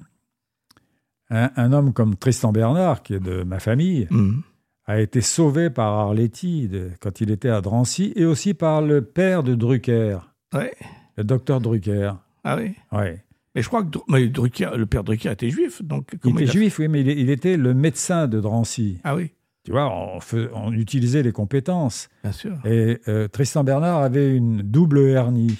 [1.30, 4.40] un, un homme comme Tristan Bernard, qui est de ma famille, Hmm.
[4.86, 9.02] a été sauvé par Arletty de- quand il était à Drancy et aussi par le
[9.02, 10.18] père de Drucker,
[10.54, 10.72] Ouais.
[11.16, 12.12] Le docteur Drucker.
[12.44, 12.74] Ah oui.
[12.92, 13.22] Ouais.
[13.54, 16.52] Mais je crois que mais Drucker, le père Drucker était juif, donc Il était a-
[16.52, 18.98] juif, oui, mais il, il était le médecin de Drancy.
[19.04, 19.30] Ah oui,
[19.64, 20.18] Tu vois, on,
[20.54, 22.08] on utilisait les compétences.
[22.22, 22.58] bien sûr.
[22.66, 25.58] Et euh, Tristan Bernard avait une double hernie.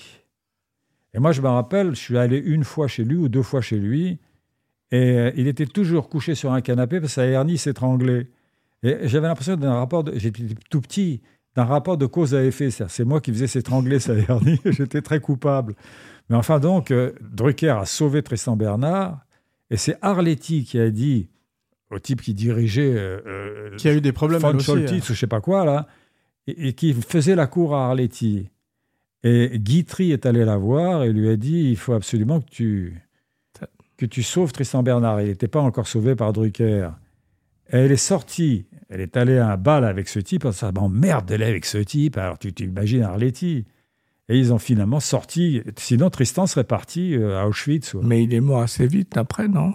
[1.14, 3.60] Et moi, je me rappelle, je suis allé une fois chez lui ou deux fois
[3.60, 4.18] chez lui,
[4.90, 8.26] et euh, il était toujours couché sur un canapé parce que sa hernie s'étranglait.
[8.82, 11.22] Et j'avais l'impression d'un rapport, de, j'étais tout petit,
[11.56, 12.70] d'un rapport de cause à effet.
[12.70, 15.74] C'est moi qui faisais s'étrangler sa hernie, et j'étais très coupable.
[16.28, 19.24] Mais enfin donc, euh, Drucker a sauvé Tristan Bernard,
[19.70, 21.28] et c'est Arletty qui a dit
[21.90, 24.58] au type qui dirigeait euh, euh, Qui a eu des problèmes von.
[24.58, 25.10] Scholtitz hein.
[25.10, 25.86] ou je sais pas quoi, là,
[26.46, 28.48] et, et qui faisait la cour à Arletty.
[29.22, 33.02] Et Guitry est allé la voir et lui a dit il faut absolument que tu,
[33.96, 35.22] que tu sauves Tristan Bernard.
[35.22, 36.90] Il n'était pas encore sauvé par Drucker.
[37.72, 41.26] Et elle est sortie, elle est allée à un bal avec ce type, ça m'emmerde
[41.26, 43.66] d'aller avec ce type, alors tu t'imagines Arletty.
[44.28, 47.94] Et ils ont finalement sorti, sinon Tristan serait parti euh, à Auschwitz.
[48.02, 49.74] Mais il est mort assez vite après, non?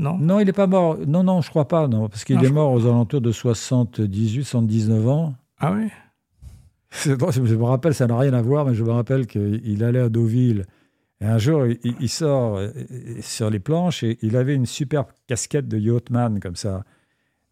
[0.00, 0.18] Non?
[0.18, 0.98] Non, il n'est pas mort.
[1.06, 5.08] Non, non, je crois pas, non, parce qu'il est mort aux alentours de 78, 79
[5.08, 5.34] ans.
[5.60, 5.88] Ah oui?
[7.04, 10.08] Je me rappelle, ça n'a rien à voir, mais je me rappelle qu'il allait à
[10.08, 10.66] Deauville.
[11.20, 12.70] Et un jour, il, il sort euh,
[13.20, 16.84] sur les planches et il avait une superbe casquette de yachtman comme ça.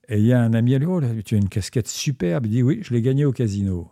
[0.09, 2.47] Et il y a un ami à lui, oh, là, tu as une casquette superbe.
[2.47, 3.90] Il dit, oui, je l'ai gagnée au casino.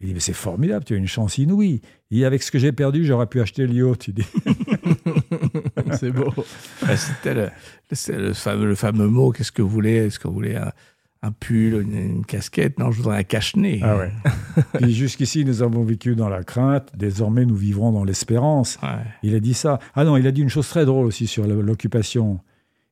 [0.00, 1.80] Il dit, mais c'est formidable, tu as une chance inouïe.
[2.10, 4.08] Il dit, avec ce que j'ai perdu, j'aurais pu acheter le yacht.
[4.08, 4.24] Il dit,
[5.98, 6.32] C'est beau.
[6.86, 7.50] Ouais, C'était le,
[7.92, 9.94] c'est le, fameux, le fameux mot qu'est-ce que vous voulez?
[9.96, 10.72] Est-ce que vous voulez un,
[11.22, 12.78] un pull, une, une casquette?
[12.78, 13.80] Non, je voudrais un cache-nez.
[13.82, 14.12] ah ouais.
[14.74, 16.90] Puis jusqu'ici, nous avons vécu dans la crainte.
[16.96, 18.78] Désormais, nous vivrons dans l'espérance.
[18.82, 18.88] Ouais.
[19.22, 19.78] Il a dit ça.
[19.94, 22.40] Ah non, il a dit une chose très drôle aussi sur l'occupation.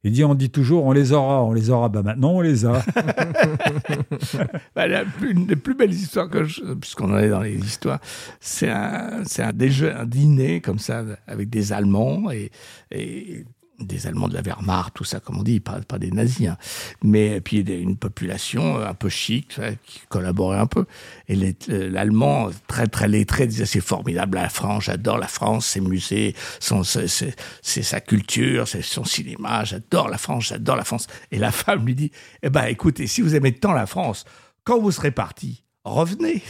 [0.04, 1.88] Il dit, on dit toujours, on les aura, on les aura.
[1.88, 2.82] Bah maintenant, on les a.
[4.74, 7.54] Bah, la plus- une des plus belles histoires que je, puisqu'on en est dans les
[7.56, 8.00] histoires,
[8.40, 12.50] c'est un, c'est un, déje- un dîner comme ça avec des Allemands et,
[12.90, 13.44] et
[13.82, 16.56] des Allemands de la Wehrmacht, tout ça, comme on dit, pas, pas des nazis, hein.
[17.02, 20.86] mais puis une population un peu chic qui collaborait un peu.
[21.28, 21.36] Et
[21.70, 26.34] euh, l'Allemand, très très lettré, disait c'est formidable la France, j'adore la France, ses musées,
[26.60, 31.06] c'est sa culture, c'est son cinéma, j'adore la France, j'adore la France.
[31.30, 32.10] Et la femme lui dit,
[32.42, 34.24] eh ben écoutez, si vous aimez tant la France,
[34.64, 36.42] quand vous serez parti, revenez.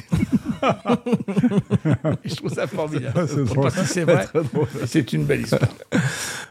[2.24, 3.26] Je trouve ça formidable.
[3.28, 3.64] C'est Je sais drôle.
[3.64, 4.26] pas si c'est vrai.
[4.86, 5.62] C'est une belle histoire.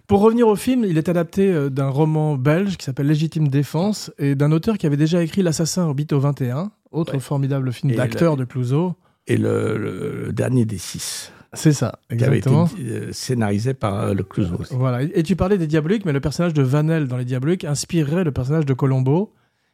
[0.08, 4.12] Pour revenir au film, il est adapté euh, d'un roman belge qui s'appelle Légitime Défense
[4.20, 7.20] et d'un auteur qui avait déjà écrit L'Assassin au Bito 21, autre Ouais.
[7.20, 8.96] formidable film d'acteur de Clouseau.
[9.28, 12.68] Et le, le- le dernier des six, C'est ça, qui avait été exactement.
[12.80, 14.74] euh, scénarisé par euh, le Clouseau aussi.
[14.76, 15.04] Voilà.
[15.04, 18.32] Et tu parlais des Diaboliques, mais le personnage de Vanel dans les Diaboliques inspirerait le
[18.32, 19.32] personnage de Colombo.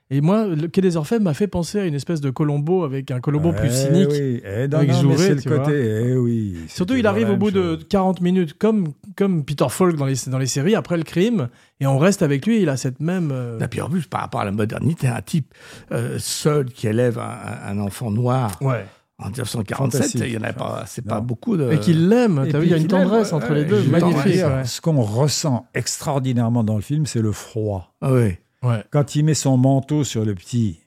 [0.09, 3.11] Et moi, le Quai des Orfèvres m'a fait penser à une espèce de Colombo avec
[3.11, 4.07] un Colombo plus Eh cynique.
[4.11, 4.41] Oui.
[4.45, 5.73] Eh, non, avec non, c'est le côté.
[6.11, 6.55] Eh oui.
[6.69, 7.87] Surtout, il arrive au bout de chose.
[7.89, 11.49] 40 minutes, comme, comme Peter Falk dans les, dans les séries, après le crime,
[11.81, 13.31] et on reste avec lui, il a cette même...
[13.33, 15.53] euh, Et puis en plus, par rapport à la modernité, un type
[15.91, 18.85] euh, seul qui élève un, un enfant noir Ouais.
[19.19, 20.21] en 1947, Fantastique.
[20.25, 21.69] il y en a pas, c'est pas beaucoup de.
[21.73, 23.83] Et qu'il l'aime, et t'as vu, puis il y a une tendresse entre les deux,
[23.83, 24.35] magnifique.
[24.35, 24.63] ouais.
[24.63, 27.93] Ce qu'on ressent extraordinairement dans le film, c'est le froid.
[28.01, 28.35] Ah oui.
[28.63, 28.83] Ouais.
[28.91, 30.79] Quand il met son manteau sur le petit,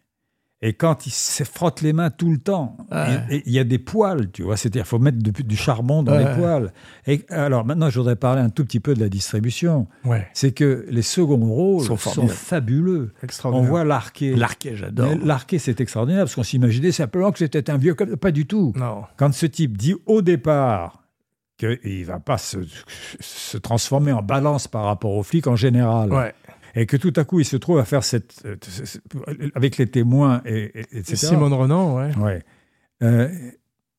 [0.62, 3.16] et quand il se frotte les mains tout le temps, Ouais.
[3.30, 5.56] et- et il y a des poils, tu vois, c'est-à-dire il faut mettre du, du
[5.56, 6.28] charbon dans Ouais.
[6.28, 6.72] les poils.
[7.06, 9.86] Et alors maintenant, je voudrais parler un tout petit peu de la distribution.
[10.04, 10.28] Ouais.
[10.34, 13.14] C'est que les seconds rôles Sont sont, fabuleux.
[13.44, 14.34] On voit l'arqué.
[14.34, 15.14] L'arquet, j'adore.
[15.24, 18.74] L'arqué, c'est extraordinaire parce qu'on s'imaginait simplement que c'était un vieux comme pas du tout.
[18.76, 19.04] Non.
[19.16, 21.04] Quand ce type dit au départ
[21.56, 22.58] qu'il ne va pas se,
[23.20, 26.34] se transformer en balance par rapport aux flics en général, Ouais.
[26.74, 28.42] Et que tout à coup il se trouve à faire cette.
[28.44, 29.02] euh, cette-
[29.54, 31.16] avec les témoins, et, et- etc.
[31.16, 32.14] Simone Renan, ouais.
[32.16, 32.42] Ouais.
[33.02, 33.28] Euh,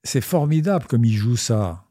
[0.03, 1.83] c'est formidable comme il joue ça.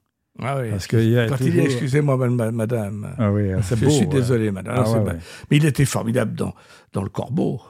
[0.42, 0.70] Ah oui.
[0.70, 0.98] Parce qu'il
[1.36, 3.14] toujours- excusez-moi, ma- madame.
[3.18, 3.90] Ah oui, c'est je beau.
[3.90, 4.10] suis ouais.
[4.12, 4.74] désolé, madame.
[4.78, 5.18] Ah c'est ouais, ouais.
[5.50, 6.54] Mais il était formidable dans,
[6.92, 7.60] dans Le Corbeau.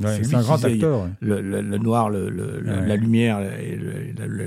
[0.00, 1.08] Ouais, C'est un grand acteur.
[1.20, 2.86] Le, le- le noir, le, le- le- Ouais.
[2.86, 3.78] la lumière et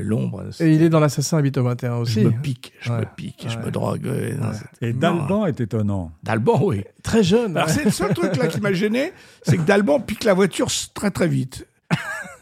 [0.04, 0.46] l'ombre.
[0.60, 2.22] Et il est dans l'Assassin habite au 21 aussi.
[2.22, 3.00] Je me pique, je Ouais.
[3.02, 4.06] me pique, je me drogue.
[4.06, 5.00] non, Et non.
[5.00, 6.12] Dalban est étonnant.
[6.24, 6.84] D'Alban, oui.
[7.04, 7.56] Très jeune.
[7.56, 7.74] Alors, ouais.
[7.74, 9.14] c'est le seul truc là qui m'a gêné,
[9.44, 11.68] c'est que Dalban pique la voiture très très vite.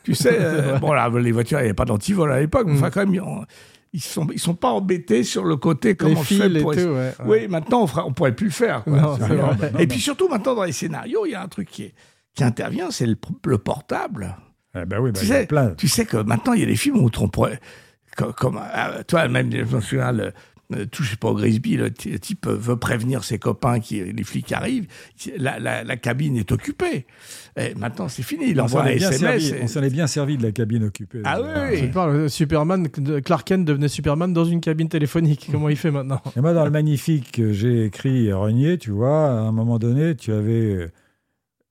[0.03, 2.73] tu sais, euh, bon là, les voitures, il n'y avait pas d'antivol à l'époque, mais
[2.73, 2.77] Mm.
[2.77, 3.21] enfin quand même, ils,
[3.93, 6.79] ils sont, ils sont pas embêtés sur le côté comment les je fais pour tout,
[6.79, 6.87] ouais.
[6.95, 7.13] ouais.
[7.25, 8.83] Oui, maintenant on, on pourrait plus le faire.
[8.85, 8.97] quoi.
[9.01, 9.53] Non, C'est c'est vrai.
[9.55, 9.71] vrai.
[9.73, 11.93] Non, Et puis surtout maintenant dans les scénarios, il y a un truc qui, est-
[12.35, 13.15] qui intervient, c'est le,
[13.45, 14.35] le portable.
[14.75, 15.71] Eh ben oui, ben, Tu sais, plein.
[15.75, 17.59] Tu sais que maintenant, il y a des films où on pourrait.
[18.15, 20.31] Comme, comme, euh, toi, même, je me souviens, le,
[20.73, 24.87] euh, touchez pas au Grisby, le type veut prévenir ses copains qui les flics arrivent,
[25.37, 27.05] la, la, la cabine est occupée.
[27.57, 28.45] Et maintenant, c'est fini.
[28.49, 29.43] Il On s'en envoie un est bien SMS.
[29.43, 31.21] servi- et- on s'en est bien servi de la cabine occupée.
[31.25, 31.39] Ah
[31.71, 35.47] oui, parle, euh, Superman, Clark Kent devenait Superman dans une cabine téléphonique.
[35.51, 36.21] Comment il fait maintenant?
[36.37, 40.15] Et moi, dans le magnifique que j'ai écrit Renier, tu vois, à un moment donné,
[40.15, 40.91] tu avais euh,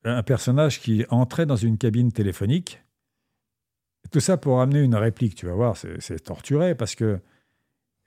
[0.04, 2.82] un personnage qui entrait dans une cabine téléphonique.
[4.10, 7.20] Tout ça pour amener une réplique, tu vas voir, c'est torturé parce que.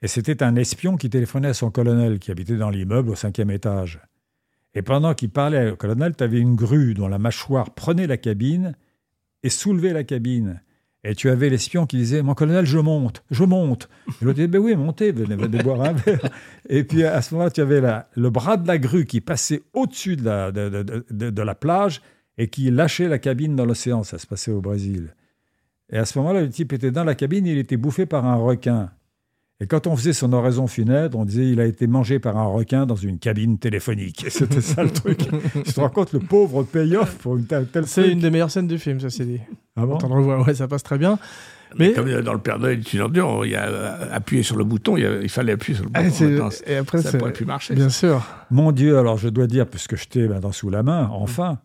[0.02, 3.50] Et c'était un espion qui téléphonait à son colonel qui habitait dans l'immeuble au cinquième
[3.50, 4.00] étage.
[4.74, 8.18] Et pendant qu'il parlait au colonel, tu avais une grue dont la mâchoire prenait la
[8.18, 8.76] cabine
[9.42, 10.60] et soulevait la cabine.
[11.06, 13.88] Et tu avais l'espion qui disait Mon colonel, je monte, je monte.
[14.20, 16.30] Et l'autre disait Ben oui, montez, venez, venez boire un verre.
[16.68, 19.62] Et puis à ce moment-là, tu avais la- le bras de la grue qui passait
[19.74, 20.68] au-dessus de la, de,
[21.10, 22.00] de- de- la plage
[22.38, 24.02] et qui lâchait la cabine dans l'océan.
[24.02, 25.14] Ça se passait au Brésil.
[25.90, 28.36] Et à ce moment-là, le type était dans la cabine, il était bouffé par un
[28.36, 28.90] requin.
[29.64, 32.44] Et quand on faisait son oraison funèbre, on disait il a été mangé par un
[32.44, 34.22] requin dans une cabine téléphonique.
[34.26, 35.20] Et c'était ça le truc.
[35.64, 38.50] tu te rends compte le pauvre payoff pour une telle, telle C'est une des meilleures
[38.50, 39.40] scènes du film, ça c'est dit.
[39.76, 41.18] Ah bon Quand on le revoit, ouais, ça passe très bien.
[41.78, 44.42] Mais Mais- comme dans le Père Noël est une ordure, il y a euh, appuyé
[44.42, 46.50] sur le bouton, il, y a- il fallait appuyer sur le Ah, bouton.
[46.50, 47.74] c'est- et après, ça pourrait plus marcher.
[47.74, 48.22] Bien sûr.
[48.50, 51.58] Mon Dieu, alors je dois dire, puisque je t'ai maintenant sous la main, enfin,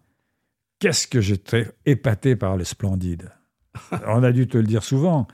[0.79, 3.29] qu'est-ce que j'étais épaté par le splendide.
[4.07, 5.27] On a dû te le dire souvent,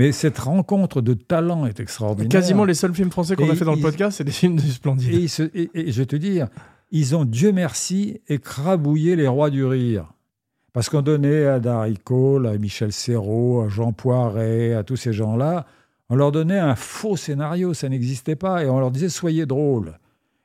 [0.00, 2.30] mais cette rencontre de talent est extraordinaire.
[2.30, 4.66] Quasiment les seuls films français qu'on a fait dans le podcast, c'est des films du
[4.66, 5.28] Et, Splendide.
[5.28, 6.48] se- et- et je vais te dire,
[6.90, 10.12] ils ont, Dieu merci, écrabouillé les rois du rire.
[10.72, 15.12] Parce qu'on donnait à Darry Cole, à Michel Serrault, à Jean Poiret, à tous ces
[15.12, 15.66] gens-là,
[16.08, 19.98] on leur donnait un faux scénario, ça n'existait pas, et on leur disait soyez drôles.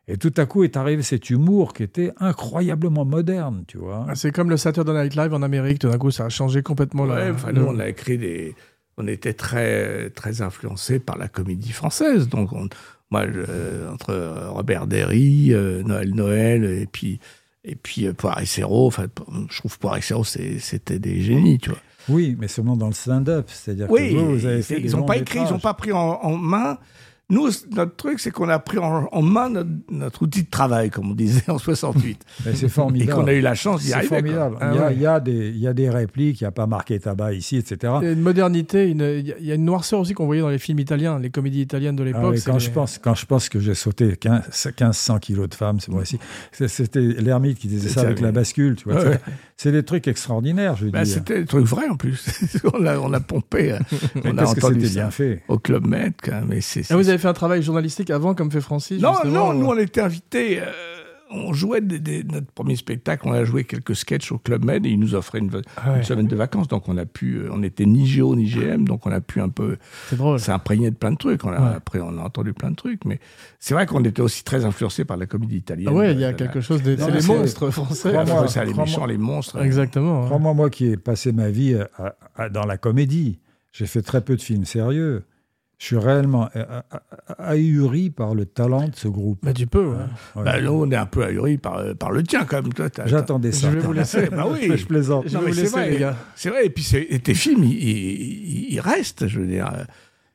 [0.08, 4.06] Et tout à coup est arrivé cet humour qui était incroyablement moderne, tu vois.
[4.08, 6.62] Ah, C'est comme le Saturday Night Live en Amérique, tout d'un coup, ça a changé
[6.62, 7.32] complètement Ouais, la.
[7.34, 8.54] enfin, nous, on a écrit des.
[8.98, 12.30] On était très, très influencés par la comédie française.
[12.30, 12.70] Donc, on-
[13.12, 17.20] moi, je- entre Robert Derry, euh, Noël Noël, et puis,
[17.68, 18.14] Et puis euh,
[18.46, 19.08] Serrault, enfin,
[19.50, 21.80] je trouve Poire et Serrault, c'est- c'était des génies, tu vois.
[22.10, 23.50] Oui, mais seulement dans le stand-up.
[23.50, 25.92] C'est-à-dire Oui, que vous, vous avez fait ils n'ont pas écrit, ils n'ont pas pris
[25.92, 26.78] en, en main.
[27.32, 30.92] Nous, notre truc, c'est qu'on a pris en, en main notre, notre outil de travail,
[30.92, 33.20] comme on disait en 68, Mais c'est et formidable.
[33.20, 34.10] qu'on a eu la chance d'y C'est arriver.
[34.10, 34.18] quoi.
[34.20, 34.58] formidable.
[34.62, 34.94] Ah il, y a, ouais.
[34.96, 37.34] il, y a des, il y a des répliques, il n'y a pas marqué tabac
[37.34, 37.94] ici, etc.
[38.02, 40.50] Il y a une modernité, une- il y a- une noirceur aussi qu'on voyait dans
[40.50, 42.38] les films italiens, les comédies italiennes de Ah l'époque.
[42.38, 45.56] c'est quand, les- je pense, quand je pense que j'ai sauté 15, 1500 kilos de
[45.56, 46.20] femmes, c'est moi aussi.
[46.52, 49.04] C'est- C'était l'ermite qui disait ça C'est avec la bascule, tu vois.
[49.04, 49.14] Ouais.
[49.26, 51.14] C'est- C'est des trucs extraordinaires, je veux Bah, dire.
[51.14, 52.26] c'était des trucs vrais en plus.
[52.74, 53.78] on, a, on a pompé,
[54.16, 56.14] Mais on a entendu bien fait au Club Med.
[56.22, 59.02] quand même, Mais c'est, Ah, vous avez fait un travail journalistique avant, comme fait Francis
[59.02, 60.60] Non, justement, non, nous ou- on était invités.
[60.62, 60.66] euh,
[61.32, 64.86] on jouait des- des- notre premier spectacle, on a joué quelques sketchs au Club Med
[64.86, 66.68] et ils nous offraient une, Ah ouais, une semaine de vacances.
[66.68, 69.42] Donc on a pu, euh, on était ni Géo ni GM, donc on a pu
[69.42, 70.40] un peu c'est drôle.
[70.40, 71.44] s'imprégner de plein de trucs.
[71.44, 71.76] On a, Ouais.
[71.76, 73.20] Après, on a entendu plein de trucs, mais
[73.60, 75.88] c'est vrai qu'on était aussi très influencé par la comédie italienne.
[75.90, 76.96] Ah ouais, il y a Euh, quelque chose de.
[76.96, 78.14] C'est les monstres français.
[78.48, 79.60] ça, les méchants, les monstres.
[79.64, 80.22] Exactement.
[80.22, 80.26] ouais.
[80.28, 83.40] Crois-moi, moi qui ai passé ma vie à- à- dans la comédie,
[83.72, 85.24] j'ai fait très peu de films sérieux.
[85.78, 89.40] Je suis réellement euh, euh, ahuri par le talent de ce groupe.
[89.44, 89.96] Bah, tu peux, ouais.
[90.36, 90.44] Ouais.
[90.46, 92.72] Bah, nous, on est un peu ahuris par, euh, par le tien, quand même.
[93.06, 93.70] J'attendais Je ça.
[93.70, 94.28] vais vous laisser.
[94.32, 94.72] Bah oui.
[94.78, 95.26] je plaisante.
[95.28, 95.90] Je Non, vais vous laisser, vrai.
[95.92, 96.16] les gars.
[96.36, 99.70] C'est vrai, et puis et tes films, ils, ils- ils restent, je veux dire.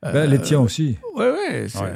[0.04, 0.98] Euh, Ben, les tiens aussi.
[1.16, 1.66] Ouais.
[1.68, 1.92] c'est- Ouais.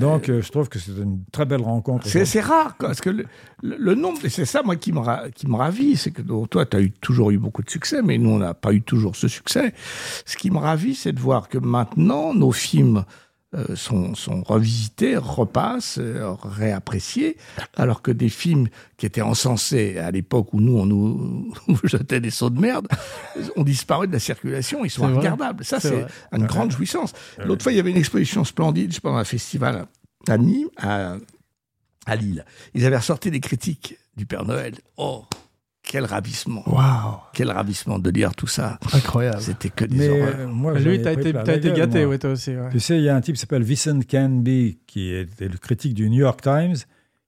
[0.00, 2.06] Donc, euh, je trouve que c'est une très belle rencontre.
[2.06, 3.26] C'est rare, quoi, parce que le,
[3.62, 5.24] le- nombre, et c'est ça, moi, qui me, ra-
[5.56, 8.38] ravit, c'est que toi, tu as eu, toujours eu beaucoup de succès, mais nous, on
[8.38, 9.72] n'a pas eu toujours ce succès.
[10.24, 13.04] Ce qui me ravit, c'est de voir que maintenant, nos films
[13.54, 17.36] euh, sont, sont revisités, repassent, euh, réappréciés,
[17.76, 21.52] alors que des films qui étaient encensés à l'époque où nous, on nous,
[21.84, 22.88] jetait des sauts de merde,
[23.56, 25.64] ont disparu de la circulation, ils sont regardables.
[25.64, 27.12] Ça, C'est une grande jouissance.
[27.44, 29.86] L'autre fois, il y avait une exposition splendide, je dans un festival
[30.28, 31.16] à Nîmes, à,
[32.06, 32.46] à Lille.
[32.72, 34.74] Ils avaient ressorti des critiques du Père Noël.
[34.96, 35.24] Oh,
[35.92, 36.62] quel ravissement.
[36.66, 38.78] Waouh, Quel ravissement de lire tout ça.
[38.94, 39.42] incroyable.
[39.42, 40.34] C'était que des Mais horreurs.
[40.38, 42.52] euh, moi, Lui, t'as été, la été gâté, ouais, toi aussi.
[42.56, 42.70] ouais.
[42.70, 45.92] Tu sais, il y a un type qui s'appelle Vincent Canby, qui était le critique
[45.92, 46.76] du New York Times,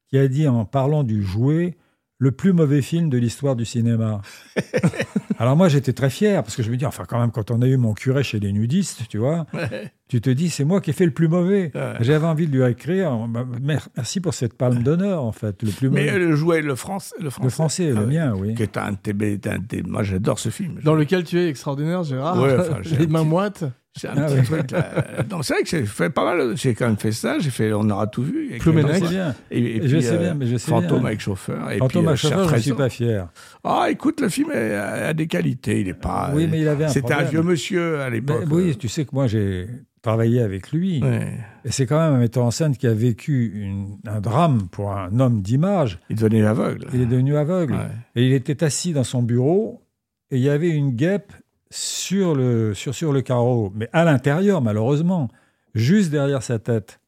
[0.08, 1.76] qui a dit en parlant du jouet,
[2.18, 4.22] le plus mauvais film de l'histoire du cinéma.
[5.38, 7.60] Alors moi, j'étais très fier, parce que je me dis, enfin quand même, quand on
[7.60, 9.92] a eu mon curé chez les nudistes, tu vois, Ouais.
[10.16, 11.72] Tu te dis, c'est moi qui ai fait le plus mauvais.
[11.74, 11.94] Ouais.
[12.00, 15.70] J'avais envie de lui écrire, bah, mer- merci pour cette palme d'honneur, en fait, le
[15.70, 16.12] plus Mais mauvais.
[16.12, 17.14] euh, le jouet, le français.
[17.20, 18.54] Le français, le français, Ah le mien, oui.
[18.54, 20.78] Qui est un tes- Moi, j'adore ce film.
[20.84, 22.40] Dans lequel tu es extraordinaire, Gérard.
[22.40, 23.64] Ouais, enfin, j'ai les mains petit- moites.
[23.96, 24.58] C'est un Ah petit ouais.
[24.58, 24.70] truc.
[24.72, 25.04] Là.
[25.30, 26.56] Non, c'est vrai que j'ai fait pas mal.
[26.56, 27.38] J'ai quand même fait ça.
[27.38, 28.48] J'ai fait On aura tout vu.
[28.50, 28.70] avec Je
[29.04, 29.34] sais bien.
[29.52, 31.06] Et, et je puis, sais euh, bien, mais je sais Fantôme bien.
[31.06, 31.70] avec chauffeur.
[31.70, 33.28] Et Fantôme puis, à euh, chauffeur, je ne suis pas fier.
[33.62, 35.80] Ah, écoute, le film a des qualités.
[35.80, 36.32] Il est pas.
[36.34, 38.42] oui, mais il avait un C'était un vieux monsieur à Mais l'époque.
[38.50, 39.68] oui, tu sais que moi, j'ai
[40.04, 41.02] travaillé avec lui.
[41.02, 41.36] Ouais.
[41.64, 44.92] Et c'est quand même un metteur en scène qui a vécu une- un drame pour
[44.92, 45.98] un homme d'image.
[46.10, 46.86] Il devenait aveugle.
[46.94, 47.74] Il est devenu aveugle.
[47.74, 47.88] Ouais.
[48.14, 49.82] Et il était assis dans son bureau
[50.30, 51.32] et il y avait une guêpe
[51.70, 55.28] sur le, sur, sur le carreau, mais à l'intérieur, malheureusement,
[55.74, 57.00] juste derrière sa tête.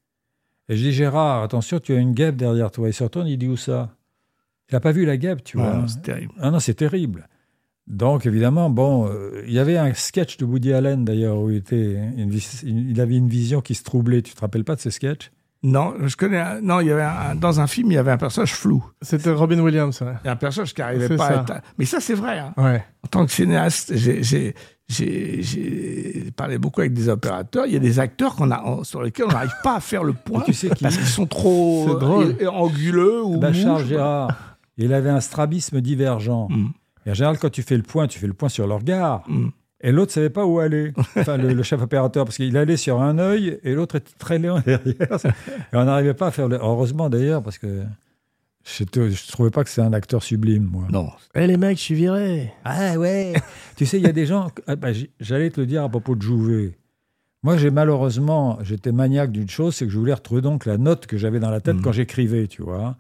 [0.69, 2.89] Et je dis, Gérard, attention, tu as une guêpe derrière toi.
[2.89, 3.95] Il se retourne, il dit, où ça?
[4.69, 5.75] Il n'a pas vu la guêpe, tu Ouais, vois.
[5.75, 6.33] non, c'est terrible.
[6.41, 7.29] Ah non, c'est terrible.
[7.87, 11.57] Donc, évidemment, bon, euh, il y avait un sketch de Woody Allen, d'ailleurs, où il,
[11.57, 14.23] était une vis- il avait une vision qui se troublait.
[14.23, 15.31] Tu te rappelles pas de ce sketch?
[15.63, 16.39] Non, je connais.
[16.39, 18.85] un- Non, il y avait un- dans un film, il y avait un personnage flou.
[19.03, 20.13] C'était Robin Williams, ouais.
[20.25, 21.39] Il y a un personnage qui n'arrivait pas ça.
[21.41, 21.65] à être.
[21.79, 22.39] Mais ça, c'est vrai.
[22.39, 22.53] hein.
[22.57, 22.85] Ouais.
[23.05, 24.55] En tant que cinéaste, j'ai- j'ai
[24.89, 27.67] j'ai- j'ai parlé beaucoup avec des opérateurs.
[27.67, 30.13] Il y a des acteurs qu'on a, sur lesquels on n'arrive pas à faire le
[30.13, 32.37] point Tu sais parce qu'ils sont trop C'est drôle.
[32.41, 36.47] euh, anguleux ou Bachar Gérard, il avait un strabisme divergent.
[36.51, 36.67] Mm,
[37.07, 39.23] Et en général, quand tu fais le point, tu fais le point sur le regard.
[39.29, 39.49] mm.
[39.83, 40.93] Et l'autre savait pas où aller.
[41.17, 44.39] Enfin, le, le chef opérateur, parce qu'il allait sur un œil et l'autre était très
[44.39, 44.97] loin derrière.
[45.73, 46.57] Et on n'arrivait pas à faire le...
[46.57, 47.83] Heureusement d'ailleurs, parce que
[48.65, 50.85] je ne trouvais pas que c'était un acteur sublime, moi.
[50.91, 51.11] Non.
[51.35, 52.53] Eh les mecs, je suis viré.
[52.65, 53.35] Ah ouais
[53.77, 54.51] Tu sais, il y a des gens...
[54.67, 54.89] ah, bah,
[55.21, 56.79] J'allais te le dire à propos de Jouvet.
[57.43, 61.07] Moi, j'ai malheureusement, j'étais maniaque d'une chose, c'est que je voulais retrouver donc la note
[61.07, 61.83] que j'avais dans la tête Mhm.
[61.83, 62.97] quand j'écrivais, tu vois.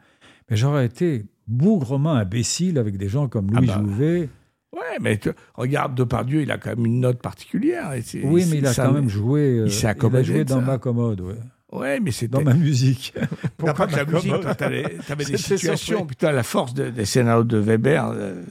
[0.51, 3.80] Mais j'aurais été bougrement imbécile avec des gens comme Ah Louis bah.
[3.80, 4.28] Jouvet.
[4.72, 7.92] Ouais, mais tu- regarde Depardieu, il a quand même une note particulière.
[7.94, 9.59] et c'est- Oui, mais il a ça- quand même joué.
[9.61, 11.35] euh, il s'est il a accommodé dans ma commode, ouais.
[11.72, 12.28] Ouais, mais c'était.
[12.32, 13.14] dans ma musique.
[13.56, 14.85] Pourquoi que la musique, t'avais
[15.26, 16.06] des situations.
[16.06, 18.06] Putain, la force de- des scénarios de Weber.
[18.06, 18.42] euh, euh,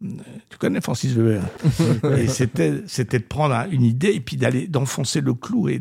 [0.00, 1.42] tu connais Francis Weber
[2.18, 5.80] Et c'était, c'était de prendre un- une idée et puis d'aller d'enfoncer le clou et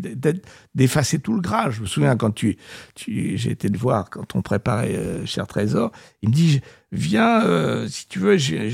[0.76, 1.71] d'effacer tout le gras.
[1.71, 2.58] Je me souviens quand tu,
[2.95, 5.91] tu j'ai été le voir quand on préparait euh, Cher Trésor.
[6.21, 8.38] Il me dit viens euh, si tu veux.
[8.38, 8.69] j'ai-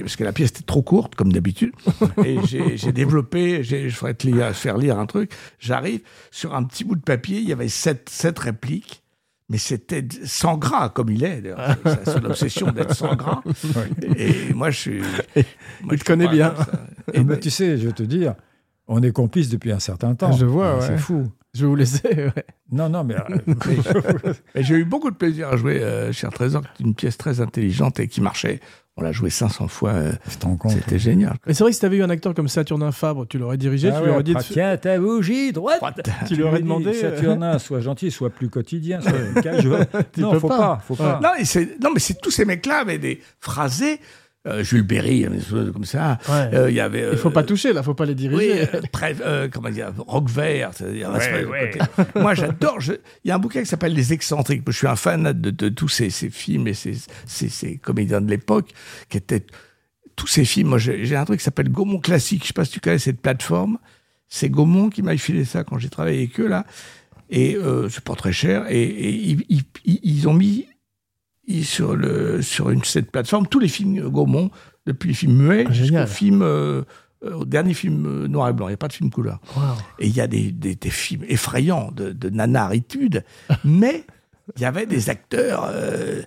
[0.00, 1.72] parce que la pièce était trop courte comme d'habitude
[2.24, 2.36] et
[2.76, 3.62] j'ai développé.
[3.64, 5.32] j'ai- Je ferais te lire, faire lire un truc.
[5.58, 7.38] J'arrive sur un petit bout de papier.
[7.40, 9.02] Il y avait sept, sept répliques
[9.48, 11.40] mais c'était sans gras, comme il est.
[11.42, 11.76] d'ailleurs.
[11.84, 13.42] C'est son obsession d'être sans gras.
[14.16, 15.00] Et moi, je suis.
[15.00, 16.54] moi, Il je te connaît bien.
[17.12, 18.34] Et ben, tu sais, je vais te dire,
[18.88, 20.32] on est complices depuis un certain temps.
[20.32, 20.98] Je vois, C'est ouais.
[20.98, 21.30] fou.
[21.52, 22.00] Je vais vous laisser.
[22.08, 22.44] ouais.
[22.72, 26.62] Non, non, mais euh, Et j'ai eu beaucoup de plaisir à jouer euh, Cher Trésor,
[26.74, 28.60] qui est une pièce très intelligente et qui marchait.
[28.96, 29.90] On l'a joué 500 fois.
[29.90, 30.12] euh.
[30.68, 31.34] C'était génial.
[31.46, 33.88] Mais c'est vrai que si t'avais eu un acteur comme Saturnin Fabre, tu l'aurais dirigé,
[33.88, 34.34] Ah tu ouais, lui aurais dit.
[34.36, 35.82] ah, Tiens, ta bougie droite.
[36.28, 39.00] Tu lui aurais demandé, euh, Saturnin, soit gentil, soit plus quotidien.
[39.42, 39.88] Casual.
[40.18, 40.58] non, faut pas.
[40.58, 40.82] pas.
[40.86, 41.18] faut pas.
[41.20, 43.98] Non, et c'est- non, mais c'est tous ces mecs-là avaient des phrasés.
[44.46, 46.18] Euh, Jules Berry, il y avait des choses comme ça.
[46.28, 46.50] Ouais.
[46.54, 47.08] Euh, il y avait.
[47.12, 48.68] Il faut euh, pas toucher, là, faut pas les Oui, diriger.
[48.74, 50.72] euh, Pré- euh, comment dire, Rock Vert.
[50.74, 51.78] c'est-à-dire, Ouais,
[52.14, 52.78] Moi, j'adore.
[53.24, 54.62] Il y a un bouquin qui s'appelle Les Excentriques.
[54.66, 56.94] Je suis un fan de, de tous ces, ces films et ces,
[57.26, 58.68] ces, ces comédiens de l'époque
[59.08, 59.46] qui étaient
[60.14, 60.68] tous ces films.
[60.68, 62.42] Moi, j'ai un truc qui s'appelle Gaumont Classique.
[62.42, 63.78] Je sais pas si tu connais cette plateforme.
[64.28, 66.66] C'est Gaumont qui m'a filé ça quand j'ai travaillé avec eux là.
[67.30, 68.66] Et euh, c'est pas très cher.
[68.68, 70.66] Et, et ils, ils- ils- ils ont mis
[71.62, 74.50] sur le sur une cette plateforme tous les films Gaumont
[74.86, 76.82] depuis les films muets Ah, jusqu'au film euh,
[77.24, 78.66] euh, au dernier film euh, noir et blanc.
[78.68, 79.40] Il n'y a pas de film couleur.
[79.56, 79.62] Wow.
[79.98, 83.24] Et il y a des, des, des films effrayants de, de nanaritude,
[83.64, 84.04] mais
[84.56, 86.22] il y avait des acteurs euh,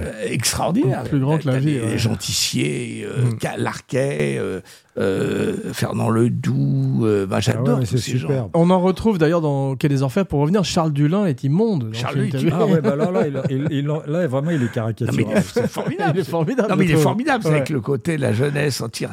[0.00, 1.04] euh, extraordinaires.
[1.04, 1.98] Plus grand que la vie, des- ouais.
[1.98, 3.60] Gentissier, euh, Mm.
[3.62, 4.60] Larquet, euh,
[4.98, 7.02] euh, Fernand Ledoux.
[7.04, 7.96] euh, ben, Ah J'adore ouais, gens.
[7.96, 8.50] superbe.
[8.54, 10.26] On en retrouve d'ailleurs dans Quai des Orfèvres.
[10.26, 11.90] Pour revenir, Charles Dulin est immonde.
[11.92, 14.62] Charles Dulin, Ah ouais, bah alors là, il, il- il- là, vraiment, il est Non,
[14.64, 15.42] mais caricatural.
[15.42, 16.12] c'est formidable.
[16.14, 16.68] Il est formidable.
[16.68, 17.56] Non, mais il est formidable, c'est Ouais.
[17.56, 19.10] avec le côté la jeunesse, on tire,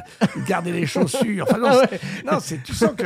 [0.48, 1.46] garder les chaussures.
[1.48, 3.04] Enfin, non, Ah c'est- non, c'est, tu sens que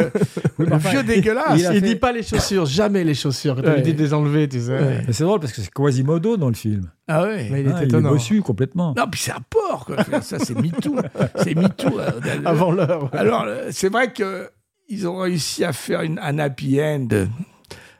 [0.60, 1.46] Oui, le enfin, vieux dégueulasse.
[1.60, 3.56] il fait- dit pas les chaussures, jamais les chaussures.
[3.56, 3.76] Quand Ouais.
[3.78, 4.72] il dit de les enlever, tu sais.
[4.72, 5.02] Ouais.
[5.08, 6.90] Mais c'est drôle parce que c'est Quasimodo dans le film.
[7.08, 7.50] Ah ouais.
[7.52, 8.10] Mais il est Hein, il est étonnant.
[8.12, 8.94] bossu complètement.
[8.98, 9.98] Non, puis c'est un porc, quoi.
[10.22, 10.96] Ça, c'est MeToo.
[11.36, 12.00] C'est MeToo.
[12.00, 12.12] euh,
[12.46, 13.04] Avant l'heure.
[13.12, 13.20] ouais.
[13.20, 14.50] Alors, euh, c'est vrai que
[14.90, 17.08] ils ont réussi à faire une, un happy end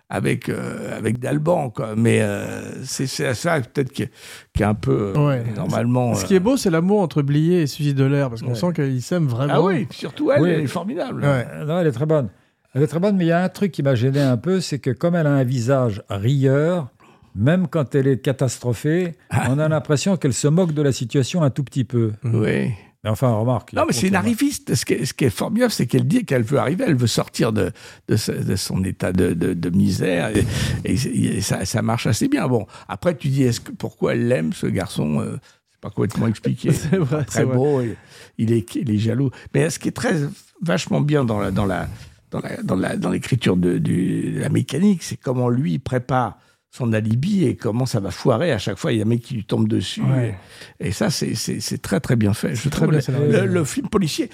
[0.10, 1.96] avec, euh, avec Dalban, quoi.
[1.98, 4.12] Mais euh, c'est c'est ça, peut-être, qui, est-
[4.54, 5.44] qui est un peu, euh, Ouais.
[5.56, 6.14] normalement...
[6.14, 8.56] Ce qui est beau, c'est l'amour entre Blier et Suzy Delair, parce qu'on Ouais.
[8.56, 9.54] sent qu'ils s'aiment vraiment.
[9.56, 10.50] Ah oui, surtout elle, Oui.
[10.52, 11.22] elle est formidable.
[11.24, 11.48] Ouais.
[11.52, 12.30] Euh, Non, elle est très bonne.
[12.76, 14.60] Elle est très bonne, mais il y a un truc qui m'a gêné un peu,
[14.60, 16.90] c'est que comme elle a un visage rieur,
[17.36, 19.48] même quand elle est catastrophée, Ah.
[19.50, 22.14] on a l'impression qu'elle se moque de la situation un tout petit peu.
[22.24, 22.72] Oui.
[23.04, 23.74] Mais enfin, remarque.
[23.74, 24.76] Non, mais c'est une arriviste.
[24.76, 27.06] Ce qui est, ce qui est formidable, c'est qu'elle dit qu'elle veut arriver, elle veut
[27.08, 27.74] sortir de,
[28.08, 30.30] de, ce- de son état de, de, de misère.
[30.36, 30.46] Et,
[30.86, 32.48] et- et ça, ça marche assez bien.
[32.48, 35.36] Bon, après, tu dis, est-ce que, pourquoi elle l'aime, ce garçon euh,
[35.72, 36.72] C'est pas complètement expliqué.
[36.72, 37.58] C'est vrai, Très c'est vrai.
[37.58, 37.98] beau, et
[38.38, 39.32] il, est, il est jaloux.
[39.54, 40.16] Mais ce qui est très
[40.62, 41.90] vachement bien dans la, dans la,
[42.32, 46.38] dans la, dans la, dans l'écriture du- de la mécanique, c'est comment lui prépare
[46.76, 48.92] son alibi et comment ça va foirer à chaque fois.
[48.92, 50.02] Il y a un mec qui lui tombe dessus.
[50.02, 50.36] Ouais.
[50.80, 52.56] Et, et ça, c'est, c'est, c'est très très bien fait.
[52.56, 53.42] Je très trouve bien le- scénarisé.
[53.42, 54.32] le, le film policier,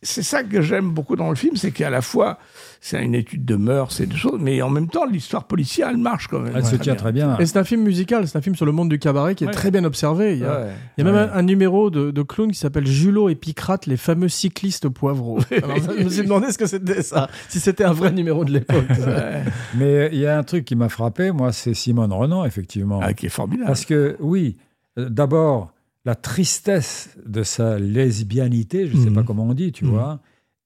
[0.00, 2.38] c'est ça que j'aime beaucoup dans le film, c'est qu'à la fois
[2.84, 5.98] c'est une étude de mœurs et de choses, mais en même temps l'histoire policière, elle
[5.98, 6.52] marche quand même.
[6.56, 7.38] Elle se tient très bien.
[7.38, 9.46] Et c'est un film musical, c'est un film sur le monde du cabaret qui est
[9.46, 9.52] Ouais.
[9.52, 10.32] très bien observé.
[10.32, 10.70] Il y a, Ouais.
[10.98, 11.30] il y a même Ouais.
[11.32, 15.38] un, un numéro de, de clown qui s'appelle Julot et Picrate, les fameux cyclistes poivreaux.
[15.62, 18.50] Alors, je me suis demandé ce que c'était ça, si c'était un vrai numéro de
[18.50, 18.88] l'époque.
[18.90, 19.44] Ouais.
[19.76, 23.00] Mais il y a un truc qui m'a frappé, moi, c'est Simone Renan, effectivement.
[23.02, 23.66] Ah, qui est formidable.
[23.66, 24.56] Parce que, oui,
[24.98, 25.72] euh, d'abord,
[26.04, 29.14] la tristesse de sa lesbianité, je ne sais Mhm.
[29.16, 29.90] pas comment on dit, tu Mhm.
[29.90, 30.20] vois,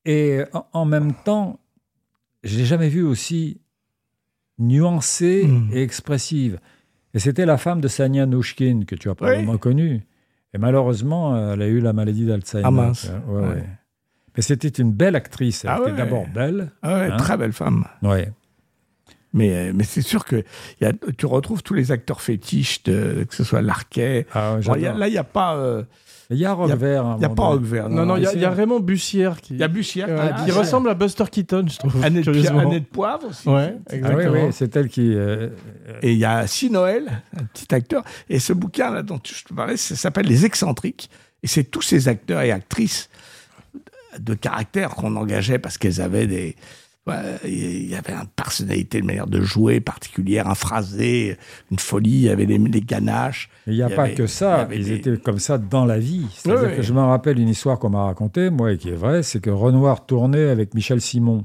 [0.04, 1.58] et en, en même temps,
[2.44, 3.60] je l'ai jamais vue aussi
[4.58, 5.70] nuancée Mhm.
[5.72, 6.58] et expressive.
[7.14, 10.02] Et c'était la femme de Sania Nouchkine, que tu as probablement connue.
[10.54, 12.64] Et malheureusement, elle a eu la maladie d'Alzheimer.
[12.66, 13.10] Ah, mince.
[13.28, 13.48] Ouais, ouais.
[13.48, 13.64] Ouais.
[14.36, 15.64] Mais c'était une belle actrice.
[15.64, 16.72] Elle Ah était d'abord belle.
[16.82, 17.84] Ah ouais, Hein très belle femme.
[18.02, 18.30] Ouais.
[19.36, 20.36] Mais, euh, mais c'est sûr que
[20.80, 24.26] il y a, tu retrouves tous les acteurs fétiches, de, que ce soit Larquet.
[24.34, 24.98] Ah, Bon, il y a- j'adore.
[24.98, 25.82] là, il n'y a pas, euh,
[26.30, 27.14] Il y a Rock Vert.
[27.18, 27.48] il y a pas donné.
[27.54, 27.88] Roquevert.
[27.88, 29.68] Non, non, il y, a- c'est- il y a Raymond Bussière qui, Il y a
[29.68, 30.08] Bussière.
[30.08, 32.02] ouais, Ah, qui ressemble à Buster Keaton, je trouve.
[32.04, 32.26] Annette.
[32.26, 33.48] Annette Poivre aussi.
[33.48, 34.46] Ouais, Ah oui, exactement.
[34.46, 35.12] oui, c'est elle qui.
[35.14, 35.50] euh,
[36.02, 38.02] Et il y a Si Noël, un petit acteur.
[38.28, 41.10] Et ce bouquin là dont je te parlais, ça s'appelle Les Excentriques.
[41.42, 43.08] Et c'est tous ces acteurs et actrices
[44.18, 46.56] de caractère qu'on engageait parce qu'elles avaient des.
[47.44, 51.36] Il y avait une personnalité, une manière de jouer particulière, un phrasé,
[51.70, 53.48] une folie, il y avait les, les ganaches.
[53.68, 55.56] Il n'y a Il pas avait- que il ça, avait ils des- étaient comme ça
[55.58, 56.26] dans la vie.
[56.46, 56.76] Oui, oui.
[56.76, 59.40] que je me rappelle une histoire qu'on m'a racontée, moi, et qui est vraie, c'est
[59.40, 61.44] que Renoir tournait avec Michel Simon.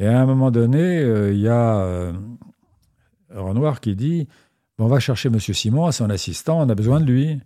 [0.00, 2.12] Et à un moment donné, euh, il y a euh,
[3.34, 4.26] Renoir qui dit
[4.78, 7.40] Bon, On va chercher Monsieur Simon à son assistant, on a besoin de lui.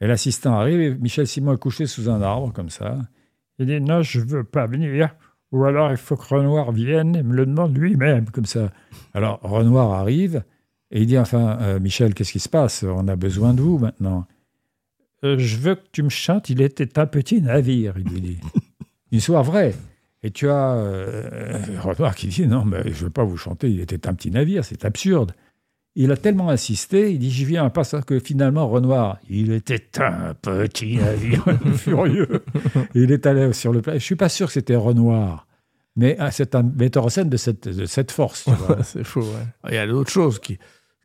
[0.00, 2.98] Et l'assistant arrive, et Michel Simon est couché sous un arbre, comme ça.
[3.58, 5.14] Il dit Non, je veux pas venir.
[5.52, 8.70] Ou alors il faut que Renoir vienne et me le demande lui-même, comme ça.
[9.14, 10.42] Alors Renoir arrive.
[10.90, 12.84] Et il dit enfin, euh, Michel, qu'est-ce qui se passe?
[12.84, 14.26] On a besoin de vous maintenant.
[15.24, 18.38] Euh, je veux que tu me chantes, il était un petit navire, il lui dit.
[19.12, 19.74] Une histoire vraie.
[20.22, 23.70] Et tu as euh, Renoir qui dit, non, mais je ne veux pas vous chanter,
[23.70, 25.32] il était un petit navire, c'est absurde.
[25.98, 29.82] Il a tellement insisté, il dit j'y viens pas ça que finalement Renoir, il était
[30.00, 31.44] un petit navire
[31.76, 32.44] furieux.
[32.94, 33.94] il est allé sur le plat.
[33.94, 35.46] Je suis pas sûr que c'était Renoir,
[35.96, 38.44] mais ah, c'est un metteur en scène de cette, de cette force.
[38.44, 38.78] tu vois.
[38.84, 39.46] c'est faux, ouais.
[39.70, 40.58] Il y a d'autres choses qui.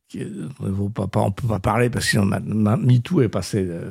[0.09, 0.27] qui
[0.59, 3.87] on ne peut pas, on peut pas parler parce que MeToo est passé euh,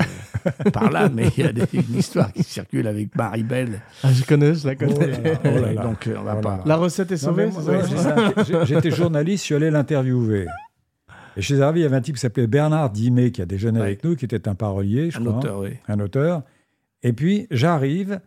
[0.70, 3.80] par là, mais il y a des, une histoire qui circule avec Marie Belle.
[4.02, 4.94] Ah, je connais, je la connais.
[4.94, 6.62] Oh là là, oh là donc, euh, on va Oh pas.
[6.66, 9.70] La recette est sauvée, moi, c'est ouais, ça j'ai- j'ai- J'étais journaliste, je suis allé
[9.70, 10.46] l'interviewer.
[11.40, 13.78] Et chez Harvey, il y avait un type qui s'appelait Bernard Dimet, qui a déjeuné
[13.80, 13.86] Ouais.
[13.86, 15.38] avec nous, qui était un parolier, je Un crois.
[15.38, 15.70] auteur, oui.
[15.88, 16.42] un auteur.
[17.02, 18.20] Et puis, j'arrive,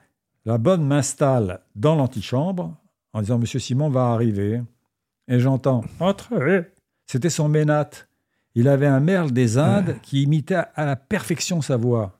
[0.45, 2.76] la bonne m'installe dans l'antichambre
[3.14, 4.64] en disant Monsieur Simon va arriver.
[5.28, 6.72] Et j'entends Entrez
[7.05, 8.07] C'était son ménate.
[8.55, 12.20] Il avait un merle des Indes qui imitait à- à la perfection sa voix.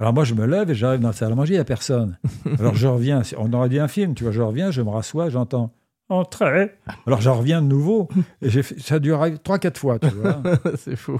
[0.00, 1.64] Alors moi, je me lève et j'arrive dans la salle à manger, il n'y a
[1.64, 2.18] personne.
[2.58, 5.30] Alors je reviens, on aurait dit un film, tu vois, je reviens, je me rassois,
[5.30, 5.70] j'entends
[6.08, 6.74] Entrez
[7.06, 8.08] Alors j'en reviens de nouveau,
[8.42, 8.98] et j'ai fait- ça
[9.42, 10.42] trois, quatre fois, tu vois.
[10.76, 11.18] c'est fou.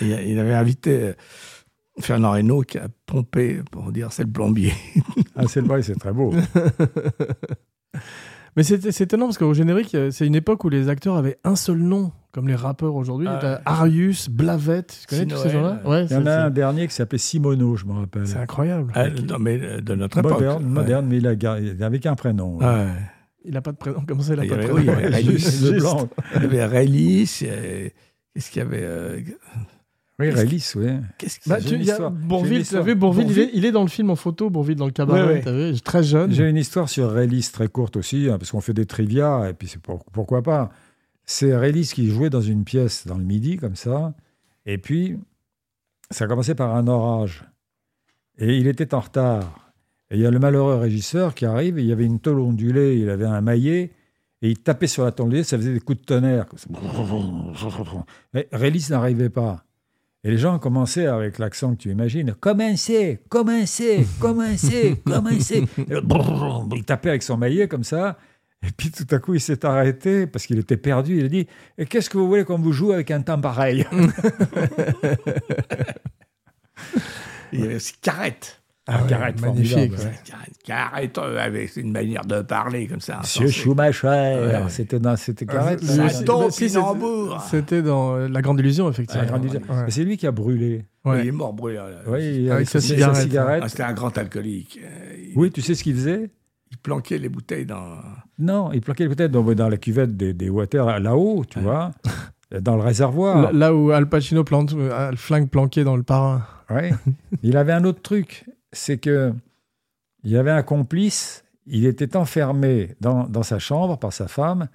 [0.00, 1.12] Il avait invité euh,
[2.00, 4.72] Fernand Reynaud qui a pompé pour dire c'est le plombier.
[5.36, 6.34] Ah, c'est vrai, c'est très beau.
[8.56, 11.38] Mais c'est c'est étonnant parce qu'au générique, euh, c'est une époque où les acteurs avaient
[11.44, 13.28] un seul nom, comme les rappeurs aujourd'hui.
[13.30, 13.60] Ah.
[13.64, 16.94] Arius, Blavette, tu connais tous ces gens-là Ouais, Il y en a un dernier qui
[16.94, 18.26] s'appelait Simono, je me rappelle.
[18.26, 18.92] c'est incroyable.
[18.94, 20.32] Ah, non, mais euh, de notre époque.
[20.60, 21.02] Moderne, Ouais.
[21.08, 22.58] mais il a gardé- avec un prénom.
[22.60, 22.88] Ah ouais.
[23.44, 24.02] Il n'a pas de prénom.
[24.06, 25.22] Comment ça, il a Il y pas de avait- prénom oui, il y avait.
[25.22, 25.28] Il y
[27.50, 27.94] avait
[28.34, 29.20] qu'est-ce qu'il y avait euh,
[30.18, 30.90] Oui, Qu'est-ce Rélis, oui.
[31.18, 32.12] Qu'est-ce qu'il Bah, y a histoire.
[32.14, 32.92] J'ai Bourvil, une tu as vu
[33.30, 35.40] il, est, il est dans le film en photo, Bourvil dans le cabaret, Ouais, ouais.
[35.42, 36.30] t'as vu, très jeune.
[36.32, 39.54] J'ai une histoire sur Rélis très courte aussi, hein, parce qu'on fait des trivia, et
[39.54, 40.70] puis c'est pour- pourquoi pas.
[41.24, 44.14] C'est Rélis qui jouait dans une pièce dans le midi, comme ça,
[44.66, 45.16] et puis
[46.10, 47.44] ça a commencé par un orage.
[48.36, 49.69] Et il était en retard.
[50.10, 52.40] Et il y a le malheureux régisseur qui arrive, et il y avait une tôle
[52.40, 53.92] ondulée, il avait un maillet,
[54.42, 56.46] et il tapait sur la tôle ondulée, ça faisait des coups de tonnerre.
[58.34, 59.64] Et Rélis n'arrivait pas.
[60.22, 62.34] Et les gens commençaient avec l'accent que tu imagines.
[62.38, 65.64] Commencez, commencez, commencez, commencez.
[66.74, 68.18] Il tapait avec son maillet comme ça.
[68.62, 71.20] Et puis tout à coup, il s'est arrêté parce qu'il était perdu.
[71.20, 71.46] Il a dit
[71.78, 73.86] Et Qu'est-ce que vous voulez qu'on vous joue avec un temps pareil?
[77.52, 78.59] Il y avait aussi Carrette.
[78.86, 79.92] Ah, ouais, Carrette, magnifique,
[80.64, 83.18] Carrette, euh, avec une manière de parler comme ça.
[83.20, 83.46] Monsieur.
[83.48, 84.62] Schumacher.
[84.68, 87.40] C'était dans- c'était Pinambour.
[87.50, 89.24] C'était dans euh, La Grande Illusion, effectivement.
[89.88, 90.86] C'est lui qui a brûlé.
[91.04, 91.22] Ouais.
[91.22, 91.76] Il est mort brûlé.
[91.76, 91.86] là.
[92.06, 93.62] Oui, Avec sa cigarette.
[93.64, 94.78] Ah, C'était un grand alcoolique.
[94.82, 96.30] Euh, Il, Oui, tu sais ce qu'il faisait?
[96.72, 97.96] il planquait les bouteilles dans.
[98.38, 101.90] Non, il planquait peut-être dans, dans la cuvette des, des water là-haut, tu vois,
[102.60, 103.42] dans le réservoir.
[103.42, 106.44] Là- Là où Al Pacino plante, euh, flingue planqué dans le parrain.
[106.70, 106.92] Ouais.
[107.42, 109.32] il avait un autre truc, c'est que
[110.24, 114.68] il y avait un complice, il était enfermé dans, dans sa chambre par sa femme,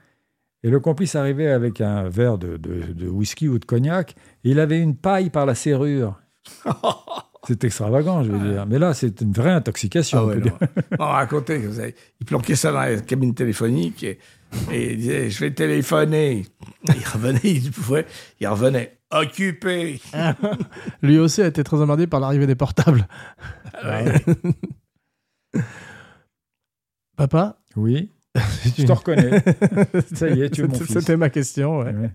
[0.64, 4.50] et le complice arrivait avec un verre de, de- de whisky ou de cognac, et
[4.52, 6.20] il avait une paille par la serrure.
[7.48, 8.66] C'est extravagant, je veux dire.
[8.66, 10.18] Mais là, c'est une vraie intoxication.
[10.18, 10.58] Ah on ouais, non.
[11.68, 14.18] Vous avez- il planquait ça dans la cabine téléphonique et,
[14.72, 16.48] et il disait Je vais téléphoner.
[16.88, 18.08] Il revenait, il pouvait,
[18.40, 20.02] il revenait occupé.
[21.04, 23.08] Lui aussi a été très emmerdé par l'arrivée des portables.
[23.86, 25.62] Ouais.
[27.18, 28.12] Papa Oui,
[28.78, 29.42] je te reconnais.
[30.16, 31.00] Ça y est, tu es mon C'était- fils.
[31.00, 31.94] C'était ma question, ouais.
[31.94, 32.12] Ouais.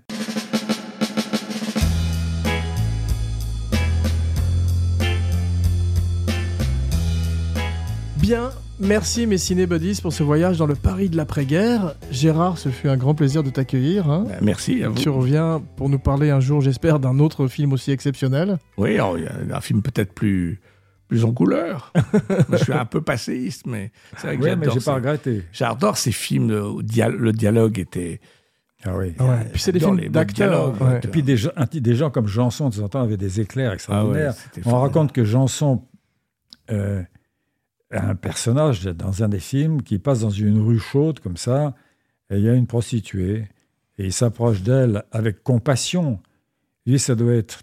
[8.19, 11.95] Bien, merci mes cinébuddies pour ce voyage dans le Paris de l'après-guerre.
[12.11, 14.09] Gérard, ce fut un grand plaisir de t'accueillir.
[14.11, 14.25] hein.
[14.29, 14.95] Ben, Merci à vous.
[14.97, 18.59] Tu reviens pour nous parler un jour, j'espère, d'un autre film aussi exceptionnel.
[18.77, 19.07] Oui, a
[19.53, 20.61] un film peut-être plus,
[21.11, 21.93] plus en couleur.
[22.51, 25.45] je suis un peu passéiste, mais c'est vrai que Ouais, j'adore j'ai pas regretté.
[25.53, 28.21] J'adore ces films où dia- le dialogue était.
[28.85, 29.15] Ah oui.
[29.21, 29.45] Ouais.
[29.53, 30.81] Puis c'est des films d'acteurs.
[30.81, 31.01] ouais.
[31.03, 33.67] Et puis des gens, des gens comme Janson, de temps en temps, avaient des éclairs
[33.67, 34.35] Ah ouais, extraordinaires.
[34.35, 34.83] On formidable.
[34.83, 35.83] raconte que Janson
[36.71, 37.03] euh,
[37.91, 41.75] a un personnage dans un des films qui passe dans une rue chaude comme ça,
[42.31, 43.49] et il y a une prostituée,
[43.99, 46.21] et il s'approche d'elle avec compassion.
[46.87, 47.61] Dit, ça doit être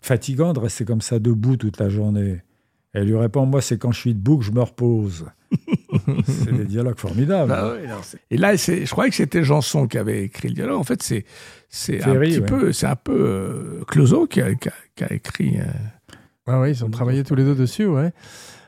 [0.00, 2.42] fatigant de rester comme ça debout toute la journée.
[2.92, 5.26] Elle lui répond, moi, c'est quand je suis debout que je me repose.
[6.26, 7.52] c'est des dialogues formidables.
[7.54, 10.48] Ah ouais, non, c'est- et là, c'est- je croyais que c'était Janson qui avait écrit
[10.48, 10.78] le dialogue.
[10.78, 11.24] En fait, c'est
[11.68, 12.46] c'est un Ferry, petit ouais.
[12.46, 15.58] peu, c'est un peu euh, Clouseau qui a, qui a- qui a écrit.
[15.58, 15.64] euh,
[16.46, 18.12] Ah oui, ils ont travaillé tous les deux dessus, ouais.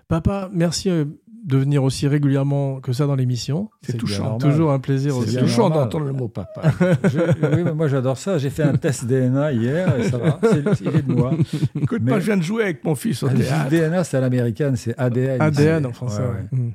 [0.08, 1.04] Papa, merci euh,
[1.44, 3.68] de venir aussi régulièrement que ça dans l'émission.
[3.82, 4.38] C'est touchant.
[4.38, 5.32] Toujours un plaisir C'est aussi.
[5.32, 6.62] C'est touchant d'entendre le mot papa.
[7.04, 7.18] Je-
[7.56, 8.38] oui, mais moi j'adore ça.
[8.38, 10.38] J'ai fait un test DNA hier et ça va.
[10.42, 11.32] C'est- Il est de moi.
[11.80, 13.70] Écoute, Mais- moi, je viens de jouer avec mon fils au le théâtre.
[13.70, 15.40] DNA, c'est à l'américaine, c'est ADN.
[15.42, 16.22] ADN en français.
[16.22, 16.58] Ouais, ouais.
[16.58, 16.70] Mm.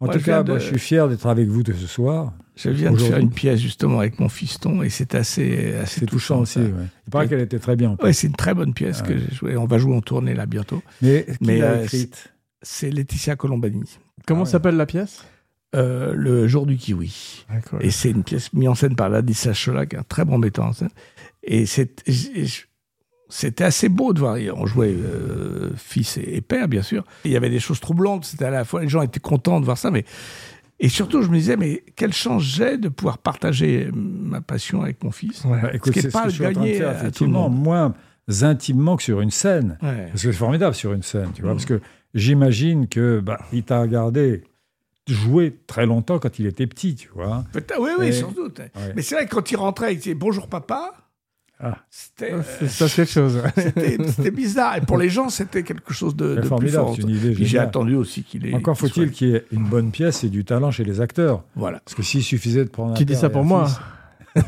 [0.00, 1.86] En Moi, tout je cas, de- moi, je suis fier d'être avec vous de ce
[1.86, 2.34] soir.
[2.56, 6.06] Je viens de faire une pièce justement avec mon fiston et c'est assez, assez C'est
[6.06, 6.58] touchant aussi.
[6.60, 6.70] ouais.
[7.06, 7.30] Il paraît Oui.
[7.30, 7.96] qu'elle était très bien.
[8.02, 9.56] Ouais, c'est une très bonne pièce que j'ai jouée.
[9.56, 10.82] On va jouer en tournée là bientôt.
[11.02, 12.32] Mais qui Mais, l'a euh, écrite?
[12.64, 13.98] C'est Laetitia Colombani.
[14.26, 14.50] Comment Ah ouais.
[14.50, 15.24] s'appelle la pièce?
[15.76, 17.44] Euh, le jour du kiwi.
[17.80, 20.38] Et c'est une pièce mise en scène par Ladissa Chola, qui est un très bon
[20.38, 20.90] metteur en scène.
[21.42, 21.66] Et
[23.28, 24.36] c'était assez beau de voir.
[24.56, 27.04] On jouait euh, fils et, et père, bien sûr.
[27.24, 28.24] Il y avait des choses troublantes.
[28.24, 30.04] C'était à la fois, les gens étaient contents de voir ça, mais.
[30.80, 35.02] Et surtout, je me disais, mais quelle chance j'ai de pouvoir partager ma passion avec
[35.04, 35.44] mon fils.
[35.44, 35.60] Ouais.
[35.72, 37.02] Écoute, qui ce pas que je suis en train de gagné faire, à tout le
[37.06, 37.62] effectivement, monde.
[37.62, 37.94] moins
[38.42, 39.78] intimement que sur une scène.
[39.82, 40.06] Ouais.
[40.10, 41.52] Parce que c'est formidable sur une scène, tu vois.
[41.52, 41.54] Mm.
[41.54, 41.80] Parce que
[42.14, 44.44] j'imagine que bah, il t'a regardé
[45.06, 47.44] jouer très longtemps quand il était petit, tu vois.
[47.52, 48.58] Peut-être- Oui, oui, Et- sans doute.
[48.58, 48.92] Ouais.
[48.96, 50.92] Mais c'est vrai que quand il rentrait, il disait bonjour papa.
[51.60, 51.78] Ah.
[51.88, 53.40] C'était Ah, euh, ça, c'est quelque chose.
[53.56, 54.76] c'était- bizarre.
[54.76, 56.96] Et pour les gens, c'était quelque chose de, de plus formidable, fort.
[56.96, 58.54] c'est une idée Puis j'ai attendu aussi qu'il ait.
[58.54, 61.44] Encore faut-il soit- qu'il y ait une bonne pièce et du talent chez les acteurs.
[61.54, 61.80] Voilà.
[61.84, 63.68] Parce que s'il suffisait de prendre un Tu dis père ça pour un moi.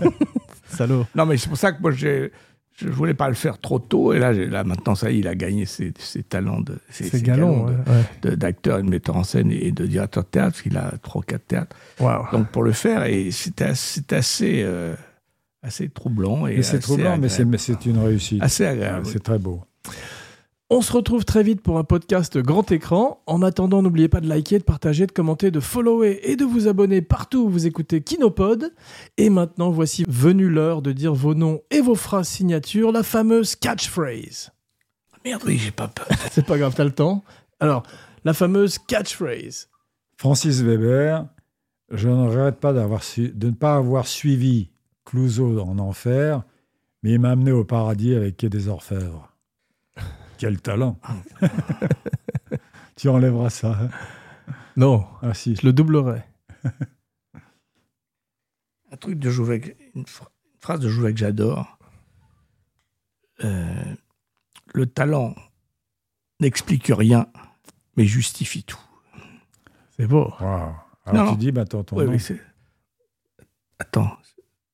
[0.69, 1.07] Salaud.
[1.15, 2.33] Non, mais c'est pour ça que moi, j'ai.
[2.79, 5.29] Je voulais pas le faire trop tôt, et là, là maintenant, ça y est, il
[5.29, 7.65] a gagné ses, ses talents de, ses- C'est ses galon.
[7.65, 7.77] galons
[8.25, 8.37] ouais.
[8.37, 11.23] d'acteur et de metteur en scène et de directeur de théâtre, parce qu'il a trois,
[11.23, 11.75] quatre théâtres.
[12.01, 12.27] Waouh.
[12.33, 14.95] Donc pour le faire, et c'était assez, euh,
[15.63, 17.51] assez troublant et c'est troublant, mais c'est agréable.
[17.53, 18.43] mais c'est une réussite.
[18.43, 19.07] assez agréable.
[19.07, 19.63] C'est très beau.
[20.69, 23.23] On se retrouve très vite pour un podcast grand écran.
[23.27, 26.67] En attendant, n'oubliez pas de liker, de partager, de commenter, de follower et de vous
[26.67, 28.73] abonner partout où vous écoutez Kinopod.
[29.17, 33.55] Et maintenant, voici venue l'heure de dire vos noms et vos phrases signatures, la fameuse
[33.55, 34.51] catchphrase.
[35.25, 36.09] Merde, oui, j'ai pas peur.
[36.33, 37.23] C'est pas grave, t'as le temps.
[37.61, 37.85] Alors,
[38.25, 39.69] la fameuse catchphrase.
[40.17, 41.27] Francis Weber,
[41.93, 44.71] je ne regrette pas su- de ne pas avoir suivi
[45.05, 46.43] Clouseau en enfer,
[47.05, 49.33] mais il m'a amené au paradis avec Quai des Orfèvres.
[50.39, 50.99] Quel talent
[52.97, 53.79] Tu enlèveras ça.
[53.81, 53.89] hein
[54.77, 55.57] Non, ah si.
[55.57, 56.23] je le doublerai.
[58.93, 61.79] Un truc de Jouvet, une, phra- une phrase de Jouvet que j'adore.
[63.45, 63.95] Euh,
[64.73, 65.35] le talent
[66.41, 67.27] n'explique rien,
[67.97, 68.81] mais justifie tout.
[69.97, 70.33] C'est beau.
[70.39, 70.75] Alors
[71.13, 71.35] Non, tu non.
[71.35, 72.13] dis, bah, attends, ton Oui, nom.
[72.13, 72.41] oui, c'est.
[73.79, 74.17] Attends.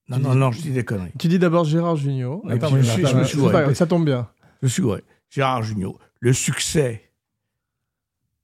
[0.09, 1.13] Non, Tu non, dis- non, je dis des conneries.
[1.19, 2.43] Tu dis d'abord Gérard Junior.
[2.51, 3.75] Attends, puis- mais je suis- je me suis pas gouré.
[3.75, 4.29] ça tombe bien.
[4.63, 5.03] Je suis ouais.
[5.33, 5.99] Gérard Junior.
[6.20, 7.11] Le succès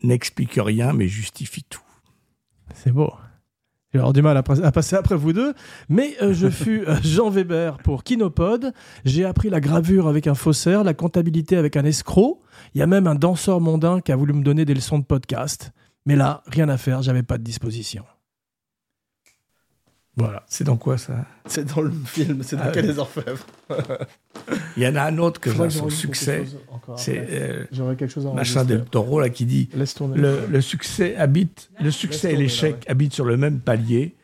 [0.03, 1.83] n'explique rien, mais justifie tout.
[2.75, 3.13] C'est beau.
[3.93, 5.55] J'ai avoir du mal à passer après vous deux,
[5.91, 8.73] mais euh, je fus euh, Jean Weber pour Kinopod.
[9.05, 12.41] J'ai appris la gravure avec un faussaire, la comptabilité avec un escroc.
[12.75, 15.05] Il y a même un danseur mondain qui a voulu me donner des leçons de
[15.05, 15.73] podcast.
[16.07, 18.05] Mais là, rien à faire, j'avais pas de disposition.
[20.19, 20.43] Voilà.
[20.49, 21.25] C'est dans quoi ça?
[21.47, 23.47] C'est dans le film, c'est dans Ah, Quai des Orfèvres.
[24.77, 26.45] Il y en a un autre que j'ai son succès.
[26.97, 30.17] C'est euh, J'aurais quelque chose à machin del Toro là qui dit Laisse tourner.
[30.19, 34.17] le, le succès habite, le succès et l'échec habitent sur le même palier,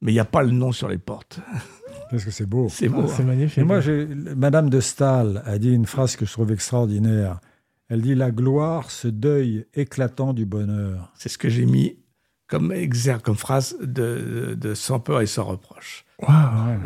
[0.00, 1.40] mais il n'y a pas le nom sur les portes.
[2.10, 2.68] Qu'est-ce que c'est beau.
[2.70, 3.02] C'est beau.
[3.04, 3.26] Ah, c'est hein.
[3.26, 3.58] magnifique.
[3.58, 7.40] Et moi, j'ai- Madame de Stahl a dit une phrase que je trouve extraordinaire.
[7.88, 11.12] Elle dit La gloire, ce deuil éclatant du bonheur.
[11.16, 11.96] C'est ce que j'ai mis
[12.48, 16.04] comme exergue, comme phrase de, de Sans peur et sans reproche.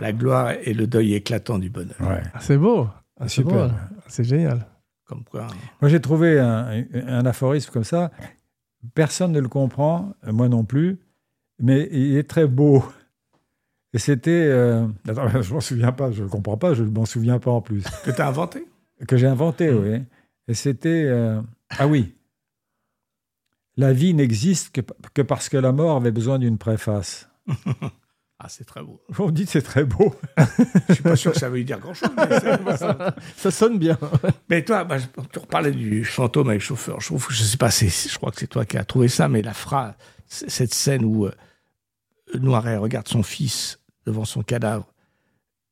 [0.01, 1.97] La gloire et le deuil éclatant du bonheur.
[2.01, 2.23] Ouais.
[2.41, 2.89] c'est beau.
[3.19, 3.71] Ah, c'est Super.
[4.09, 4.67] C'est génial.
[5.05, 5.45] Comme quoi.
[5.45, 5.57] hein.
[5.81, 8.11] Moi, j'ai trouvé un, un aphorisme comme ça.
[8.95, 10.99] Personne ne le comprend, euh, moi non plus,
[11.61, 12.83] mais il est très beau.
[13.93, 14.31] Et c'était.
[14.31, 17.39] euh, Attends, je m'en souviens pas, je ne le comprends pas, je ne m'en souviens
[17.39, 17.85] pas en plus.
[18.05, 18.67] Que tu as inventé?
[19.07, 20.03] Que j'ai inventé, oui.
[20.49, 21.05] Et c'était.
[21.07, 21.41] euh,
[21.79, 22.15] Ah oui.
[23.81, 24.81] La vie n'existe que,
[25.15, 27.29] que parce que la mort avait besoin d'une préface.
[28.39, 29.01] Ah, c'est très beau.
[29.19, 30.15] On dit que c'est très beau.
[30.89, 32.09] Je suis pas sûr que ça veut dire grand-chose.
[32.79, 33.99] Ça- Ça sonne bien.
[34.49, 34.97] mais toi, bah,
[35.33, 37.01] tu reparlais du fantôme avec chauffeur.
[37.01, 39.29] Je trouve, que- je sais pas, je crois que c'est toi qui as trouvé ça,
[39.29, 39.95] mais la phrase,
[40.27, 41.33] cette scène où euh,
[42.39, 44.93] Noiret regarde son fils devant son cadavre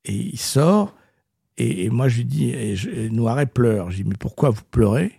[0.05, 0.95] et il sort.
[1.59, 3.91] Et, et moi, je lui dis, et je- et Noiret pleure.
[3.91, 5.13] Je lui dis, mais pourquoi vous pleurez?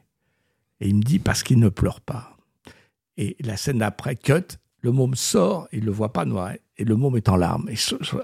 [0.81, 2.37] Et il me dit, parce qu'il ne pleure pas.
[3.21, 6.85] Et la scène d'après, cut, le môme sort, il ne le voit pas, Noiret, et
[6.85, 7.67] le môme est en larmes.
[7.69, 7.75] Et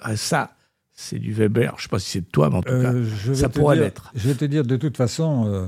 [0.01, 0.55] ah, ça,
[0.93, 1.71] c'est du Weber.
[1.71, 3.49] Je ne sais pas si c'est de toi, mais en tout cas, Euh, vais ça
[3.49, 4.09] pourrait l'être.
[4.15, 5.67] Je vais te dire, de toute façon, euh,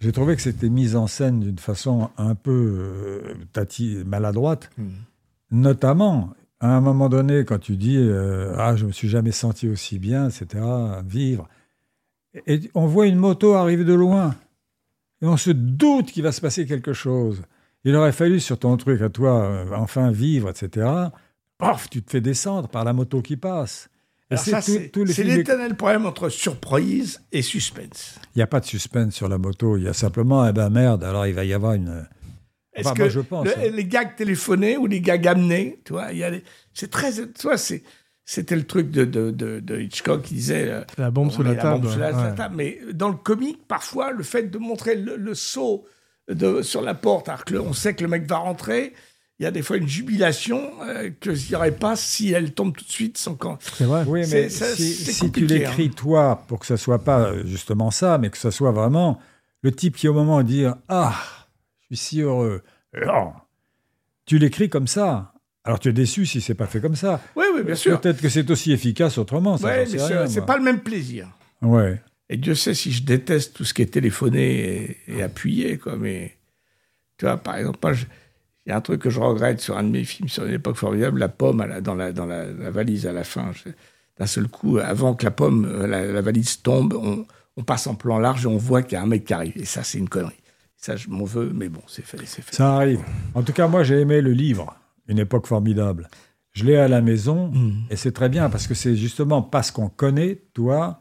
[0.00, 4.68] j'ai trouvé que c'était mis en scène d'une façon un peu euh, tati, maladroite.
[4.76, 4.88] Hmm.
[5.52, 7.98] Notamment, à un moment donné, quand tu dis
[8.56, 10.64] Ah, je me suis jamais senti aussi bien, etc.,
[11.06, 11.48] vivre.
[12.48, 14.34] Et on voit une moto arriver de loin.
[15.22, 17.42] Et on se doute qu'il va se passer quelque chose.
[17.84, 20.86] Il aurait fallu, sur ton truc à toi, euh, enfin vivre, etc.,
[21.58, 23.88] paf, tu te fais descendre par la moto qui passe.
[24.30, 28.14] Et c'est l'éternel problème entre surprise et suspense.
[28.34, 29.76] Il n'y a pas de suspense sur la moto.
[29.76, 32.06] Il y a simplement, eh ben merde, alors il va y avoir une.
[32.72, 33.44] Est-ce Enfin, que moi, je pense.
[33.46, 33.70] le- hein.
[33.74, 36.08] les gags téléphonés ou les gags amenés, tu vois,
[36.72, 37.10] c'est très,
[37.56, 37.82] c'est,
[38.24, 41.56] c'était le truc de, de, de, de Hitchcock qui disait euh, La bombe sous la
[41.56, 41.80] table.
[41.80, 42.22] bombe sous la- ouais.
[42.22, 42.54] la table.
[42.56, 45.84] Mais dans le comique, parfois, le fait de montrer le, le saut
[46.34, 48.92] de, sur la porte, alors que le- on sait que le mec va rentrer,
[49.38, 52.52] il y a des fois une jubilation euh, que qu'il n'y aurait pas si elle
[52.52, 53.58] tombe tout de suite sans quand.
[53.62, 54.04] C'est vrai.
[54.06, 57.90] Oui, mais ça, si, tu compliqué, l'écris toi pour que ce soit pas euh, justement
[57.90, 59.18] ça, mais que ce soit vraiment
[59.62, 61.14] le type qui au moment de dire ah
[61.90, 62.62] je suis si heureux,
[63.06, 63.32] non.
[64.26, 65.32] tu l'écris comme ça.
[65.64, 67.20] Alors tu es déçu si c'est pas fait comme ça.
[67.36, 68.00] Oui, oui, bien sûr.
[68.00, 69.56] Peut-être que c'est aussi efficace autrement.
[69.58, 71.28] Ça, Ouais, j'en mais c'est, pas le même plaisir.
[71.62, 72.00] Ouais.
[72.32, 75.96] Et Dieu sait si je déteste tout ce qui est téléphoné et, et appuyé, quoi.
[75.96, 76.36] Mais
[77.18, 77.92] tu vois, par exemple, moi,
[78.66, 80.54] il y a un truc que je regrette sur un de mes films sur une
[80.54, 83.50] époque formidable, la pomme à la- dans, la, dans la, la valise à la fin.
[84.18, 87.26] D'un seul coup, avant que la pomme, euh, la, valise tombe, on,
[87.56, 89.56] on passe en plan large et on voit qu'il y a un mec qui arrive.
[89.56, 90.34] Et ça, c'est une connerie.
[90.76, 92.54] Ça, je m'en veux, mais bon, c'est fait, c'est fait.
[92.54, 93.00] Ça arrive.
[93.34, 94.76] En tout cas, moi, j'ai aimé le livre,
[95.08, 96.08] Une époque formidable.
[96.52, 97.72] Je l'ai à la maison Mm.
[97.90, 101.00] et c'est très bien parce que c'est justement parce qu'on connaît, toi,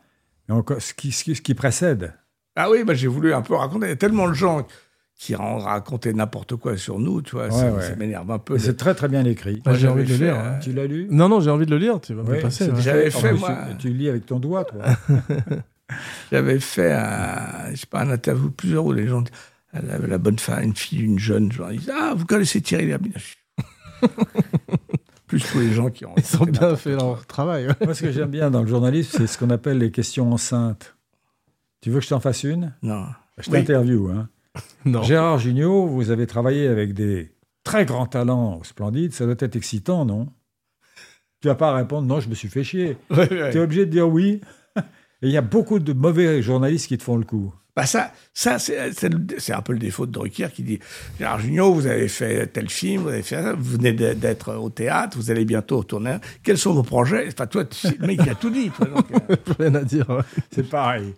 [0.49, 2.13] et on co- ce, qui, ce qui- ce qui précède?
[2.55, 3.85] Ah oui, bah, j'ai voulu un peu raconter.
[3.85, 4.65] Il y a tellement de gens
[5.15, 7.51] qui ont raconté n'importe quoi sur nous, tu vois.
[7.51, 7.81] ça Ouais, ouais.
[7.83, 8.57] ça m'énerve un peu.
[8.57, 9.61] C'est très, très bien écrit.
[9.65, 10.35] Moi, j'ai envie de le lire.
[10.39, 10.59] euh, ouais.
[10.61, 11.07] Tu l'as lu?
[11.11, 11.99] Non, non, j'ai envie de le lire.
[12.01, 12.69] Tu vas me passer.
[12.79, 13.57] J'avais En fait, moi.
[13.71, 14.79] Tu, tu lis avec ton doigt, toi.
[16.31, 19.23] J'avais fait un, je sais pas, un interview plusieurs où les gens,
[19.73, 23.17] la, la bonne femme, une fille, une jeune journaliste, ah, vous connaissez Thierry Lhermitte
[25.29, 26.13] Plus tous les gens qui ont.
[26.17, 27.67] Ils ont bien fait leur travail.
[27.67, 27.73] ouais.
[27.85, 30.97] Moi, ce que j'aime bien dans le journalisme, c'est ce qu'on appelle les questions enceintes.
[31.81, 32.73] Tu veux que je t'en fasse une?
[32.81, 33.05] Non.
[33.37, 33.59] Je Oui.
[33.59, 34.09] t'interview.
[34.09, 34.27] Hein.
[34.85, 35.03] Non.
[35.03, 37.31] Gérard Jugnot, vous avez travaillé avec des
[37.63, 39.13] très grands talents splendides.
[39.13, 40.27] Ça doit être excitant, non?
[41.41, 42.97] Tu vas pas répondre non, je me suis fait chier.
[43.09, 43.51] Ouais, ouais.
[43.51, 44.41] Tu es obligé de dire oui.
[45.21, 47.53] Et il y a beaucoup de mauvais journalistes qui te font le coup.
[47.79, 48.91] Bah ça, ça c'est
[49.37, 50.79] c'est un peu le défaut de Drucker qui dit
[51.17, 54.69] Gérard Jugnot, vous avez fait tel film, vous avez fait ça, vous venez d'être au
[54.69, 56.17] théâtre, vous allez bientôt tourner.
[56.43, 57.29] Quels sont vos projets?
[57.29, 58.69] Enfin, toi, tu- le mec, il a tout dit.
[58.69, 60.09] toi, donc, euh, Rien à dire.
[60.09, 60.23] ouais.
[60.53, 61.13] C'est pareil.